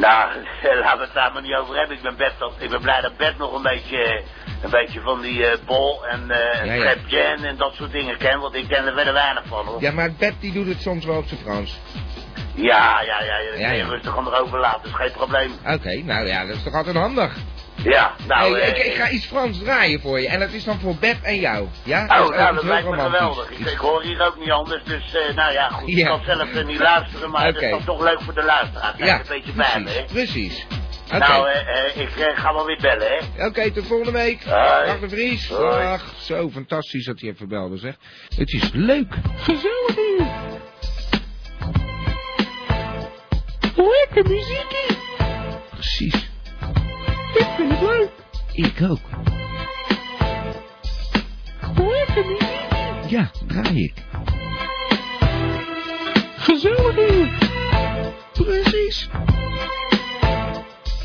[0.00, 0.30] Nou,
[0.82, 1.96] laten we het daar maar niet over hebben.
[1.96, 4.22] Ik ben, bed, ik ben blij dat Bert nog een beetje,
[4.62, 6.80] een beetje van die eh, bol en eh Ja, ja.
[6.82, 8.40] trap jam en dat soort dingen ken.
[8.40, 9.80] Want ik ken er verder weinig van hoor.
[9.80, 11.78] Ja, maar Bert die doet het soms wel op zijn Frans.
[12.54, 13.38] Ja, ja, ja.
[13.38, 13.86] Je Ja, ja.
[13.86, 15.52] rustig onderover laten, is geen probleem.
[15.66, 17.36] Oké, nou ja, dat is toch altijd handig.
[17.82, 18.52] Ja, nou...
[18.52, 20.28] Hey, eh, ik, ik ga iets Frans draaien voor je.
[20.28, 21.68] En dat is dan voor Bert en jou.
[21.82, 22.02] Ja?
[22.02, 23.18] Oh, is nou, dat lijkt me romantisch.
[23.18, 23.50] geweldig.
[23.50, 25.88] Ik, ik hoor hier ook niet anders, dus eh, nou ja, goed.
[25.88, 28.94] Ik kan zelf er niet luisteren, maar het is dan toch leuk voor de luisteraar.
[28.96, 30.64] Ja, een beetje bij me, precies.
[30.68, 30.76] hè.
[31.10, 31.28] Precies.
[31.28, 33.46] Nou, eh, eh, ik eh, ga wel weer bellen, hè.
[33.46, 34.44] Oké, tot volgende week.
[34.44, 34.86] Hoi.
[34.86, 35.48] Dag de Vries.
[35.48, 35.82] Hoi.
[35.82, 36.14] Dag.
[36.18, 37.94] Zo, fantastisch dat hij even belde, zeg.
[38.36, 39.14] Het is leuk.
[39.36, 40.26] Gezellig hier.
[43.74, 44.86] Lekker muziekje.
[45.70, 46.29] Precies.
[47.34, 48.10] Ik vind het leuk.
[48.52, 48.98] Ik ook.
[51.76, 53.08] Lekker muziekje.
[53.08, 53.92] Ja, draai ik.
[56.36, 57.38] Gezellig hier.
[58.32, 59.08] Precies.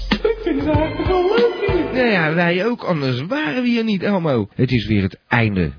[0.09, 1.93] Ik vind het eigenlijk wel leuk hier.
[1.93, 4.47] Nou ja, wij ook, anders waren we hier niet, Elmo.
[4.55, 5.71] Het is weer het einde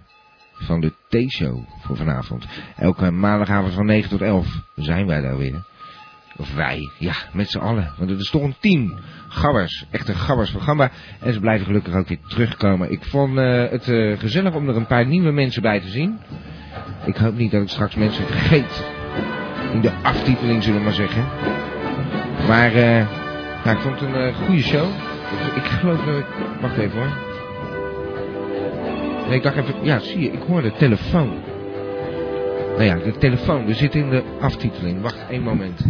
[0.53, 2.45] van de T-show voor vanavond.
[2.77, 5.65] Elke maandagavond van 9 tot 11 zijn wij daar weer.
[6.37, 7.93] Of wij, ja, met z'n allen.
[7.99, 8.95] Want het is toch een team.
[9.29, 10.91] Gabbers, echt een gabbersprogramma.
[11.21, 12.91] En ze blijven gelukkig ook weer terugkomen.
[12.91, 16.19] Ik vond eh, het eh, gezellig om er een paar nieuwe mensen bij te zien.
[17.05, 18.85] Ik hoop niet dat ik straks mensen vergeet.
[19.73, 21.25] In de aftiteling, zullen we maar zeggen.
[22.47, 23.07] Maar eh,
[23.65, 24.89] ja, ik vond het een goede show.
[25.47, 26.27] Ik, ik geloof dat ik...
[26.61, 27.13] Wacht even hoor.
[29.27, 29.75] Nee, ik dacht even...
[29.83, 31.35] Ja, zie je, ik hoor de telefoon.
[32.77, 33.67] Nou ja, de telefoon.
[33.67, 35.03] We zitten in de aftiteling.
[35.03, 35.87] Wacht, één moment.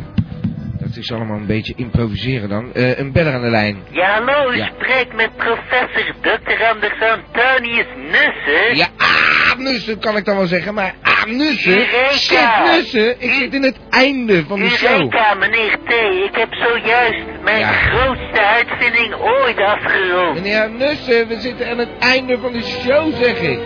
[0.96, 2.74] Dat is allemaal een beetje improviseren dan.
[2.74, 3.82] Eh, een beller aan de lijn.
[3.90, 4.70] Ja, hallo, u Ja.
[4.74, 6.64] spreekt met professor Dr.
[6.64, 8.76] Anders Antonius Nussen.
[8.76, 11.72] Ja, ah, Nussen kan ik dan wel zeggen, maar ah, Nussen?
[11.72, 12.12] Eureka.
[12.16, 14.90] Shit, Nussen, ik zit in het einde van de show.
[14.90, 15.90] Eureka, meneer T.
[16.28, 17.72] Ik heb zojuist mijn Ja.
[17.72, 20.34] grootste uitvinding ooit afgerond.
[20.34, 23.58] Meneer Nussen, we zitten aan het einde van de show, zeg ik.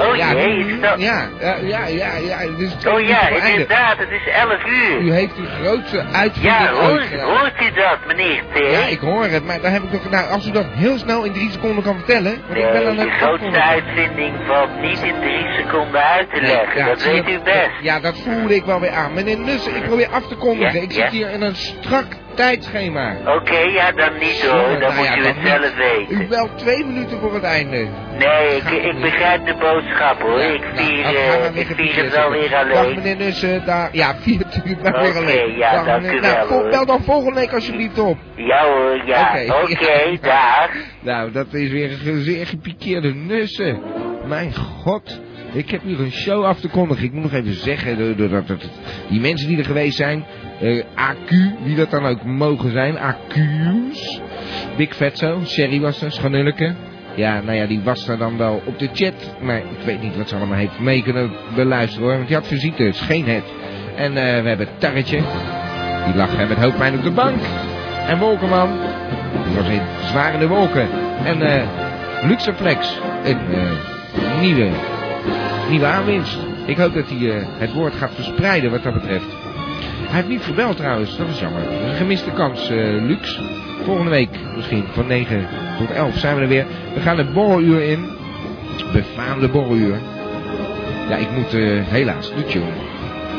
[0.00, 1.28] Oh ja, jee, ja, ja,
[1.62, 2.38] ja, ja, ja,
[2.92, 3.50] Oh ja, voor einde.
[3.50, 5.00] inderdaad, het is 11 uur.
[5.00, 8.58] U heeft uw grootste uitvinding Ja, hoort, hoort u dat, meneer T?
[8.58, 10.10] Ja, ik hoor het, maar daar heb ik toch...
[10.10, 12.42] Nou, als u dat heel snel in drie seconden kan vertellen...
[12.46, 16.40] Want ik ben aan het de grootste uitvinding valt niet in drie seconden uit te
[16.40, 16.78] leggen.
[16.78, 17.70] ja, dat weet u best.
[17.82, 19.14] Ja, dat voelde ik wel weer aan.
[19.14, 20.74] Meneer Nussen, ik probeer af te kondigen.
[20.74, 21.02] Ja, ik ja.
[21.02, 23.16] zit hier in een strak tijdschema.
[23.36, 24.52] Oké, ja, dan niet Zo.
[24.68, 26.20] Dan nou moet ja, u het zelf weten.
[26.22, 27.88] U belt twee minuten voor het einde.
[28.18, 30.40] Nee, ik, ik begrijp de boodschap hoor.
[30.40, 32.94] ik vier, Nou, eh, gaan we ik vier het wel weer Dag alleen.
[32.94, 33.88] meneer Nussen, daar...
[33.92, 35.56] Ja, vier uur weer Oké, alleen.
[35.56, 36.68] ja, Dag, dank meneer- u nou, wel.
[36.70, 38.18] Bel dan volgende week alsjeblieft op.
[38.36, 39.30] Ja hoor, ja.
[39.62, 40.16] Oké, ja.
[40.20, 40.70] dag.
[41.00, 43.80] Nou, dat is weer een zeer gepikeerde Nussen.
[44.26, 45.20] Mijn god.
[45.52, 47.04] Ik heb hier een show af te kondigen.
[47.04, 48.68] Ik moet nog even zeggen, de- de- dat, dat,
[49.08, 50.24] die mensen die er geweest zijn,
[50.60, 51.30] eh, AQ,
[51.62, 54.20] wie dat dan ook mogen zijn, AQ's.
[54.76, 56.74] Big Vetzo, Sherry was er, Schanulleke.
[57.14, 59.34] Ja, nou ja, die was er dan wel op de chat.
[59.40, 62.16] Maar ik weet niet wat ze allemaal heeft mee kunnen beluisteren hoor.
[62.16, 63.44] Want die had het is geen het.
[63.96, 65.20] En eh, we hebben Tarretje.
[66.04, 67.40] Die lag eh, met hoofdpijn op de bank.
[68.06, 68.68] En Wolkenman.
[69.46, 70.88] Die was in zwaar in de wolken.
[71.24, 71.88] En eh
[72.22, 73.00] Luxeflex.
[73.24, 73.38] Een
[74.40, 74.68] nieuwe,
[75.68, 76.38] nieuwe aanwinst.
[76.66, 79.49] Ik hoop dat hij het woord gaat verspreiden wat dat betreft.
[80.10, 81.72] Hij heeft niet gebeld trouwens, dat is jammer.
[81.72, 83.40] Een gemiste kans, eh, Lux.
[83.84, 85.46] Volgende week misschien van 9
[85.78, 86.66] tot 11 zijn we er weer.
[86.94, 88.08] We gaan het borreluur in.
[88.92, 89.98] Befaamde borreluur.
[91.08, 92.72] Ja, ik moet eh, helaas de tune.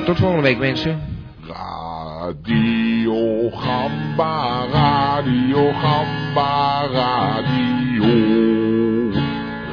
[0.06, 1.02] Tot volgende week mensen.
[1.48, 8.06] Radio Gamba, Radio Gamba, Radio.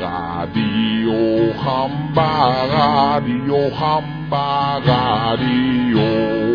[0.01, 6.48] Radio Gamba, Radio Gamba, Radio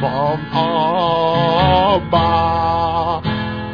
[0.00, 2.28] van Abba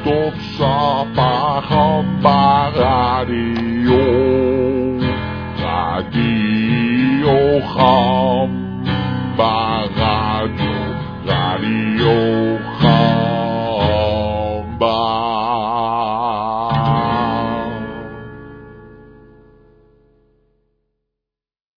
[0.05, 4.05] tot Sapa Gamba Radio.
[5.59, 9.57] Radio Gamba
[9.97, 10.77] Radio
[11.27, 12.43] Radio.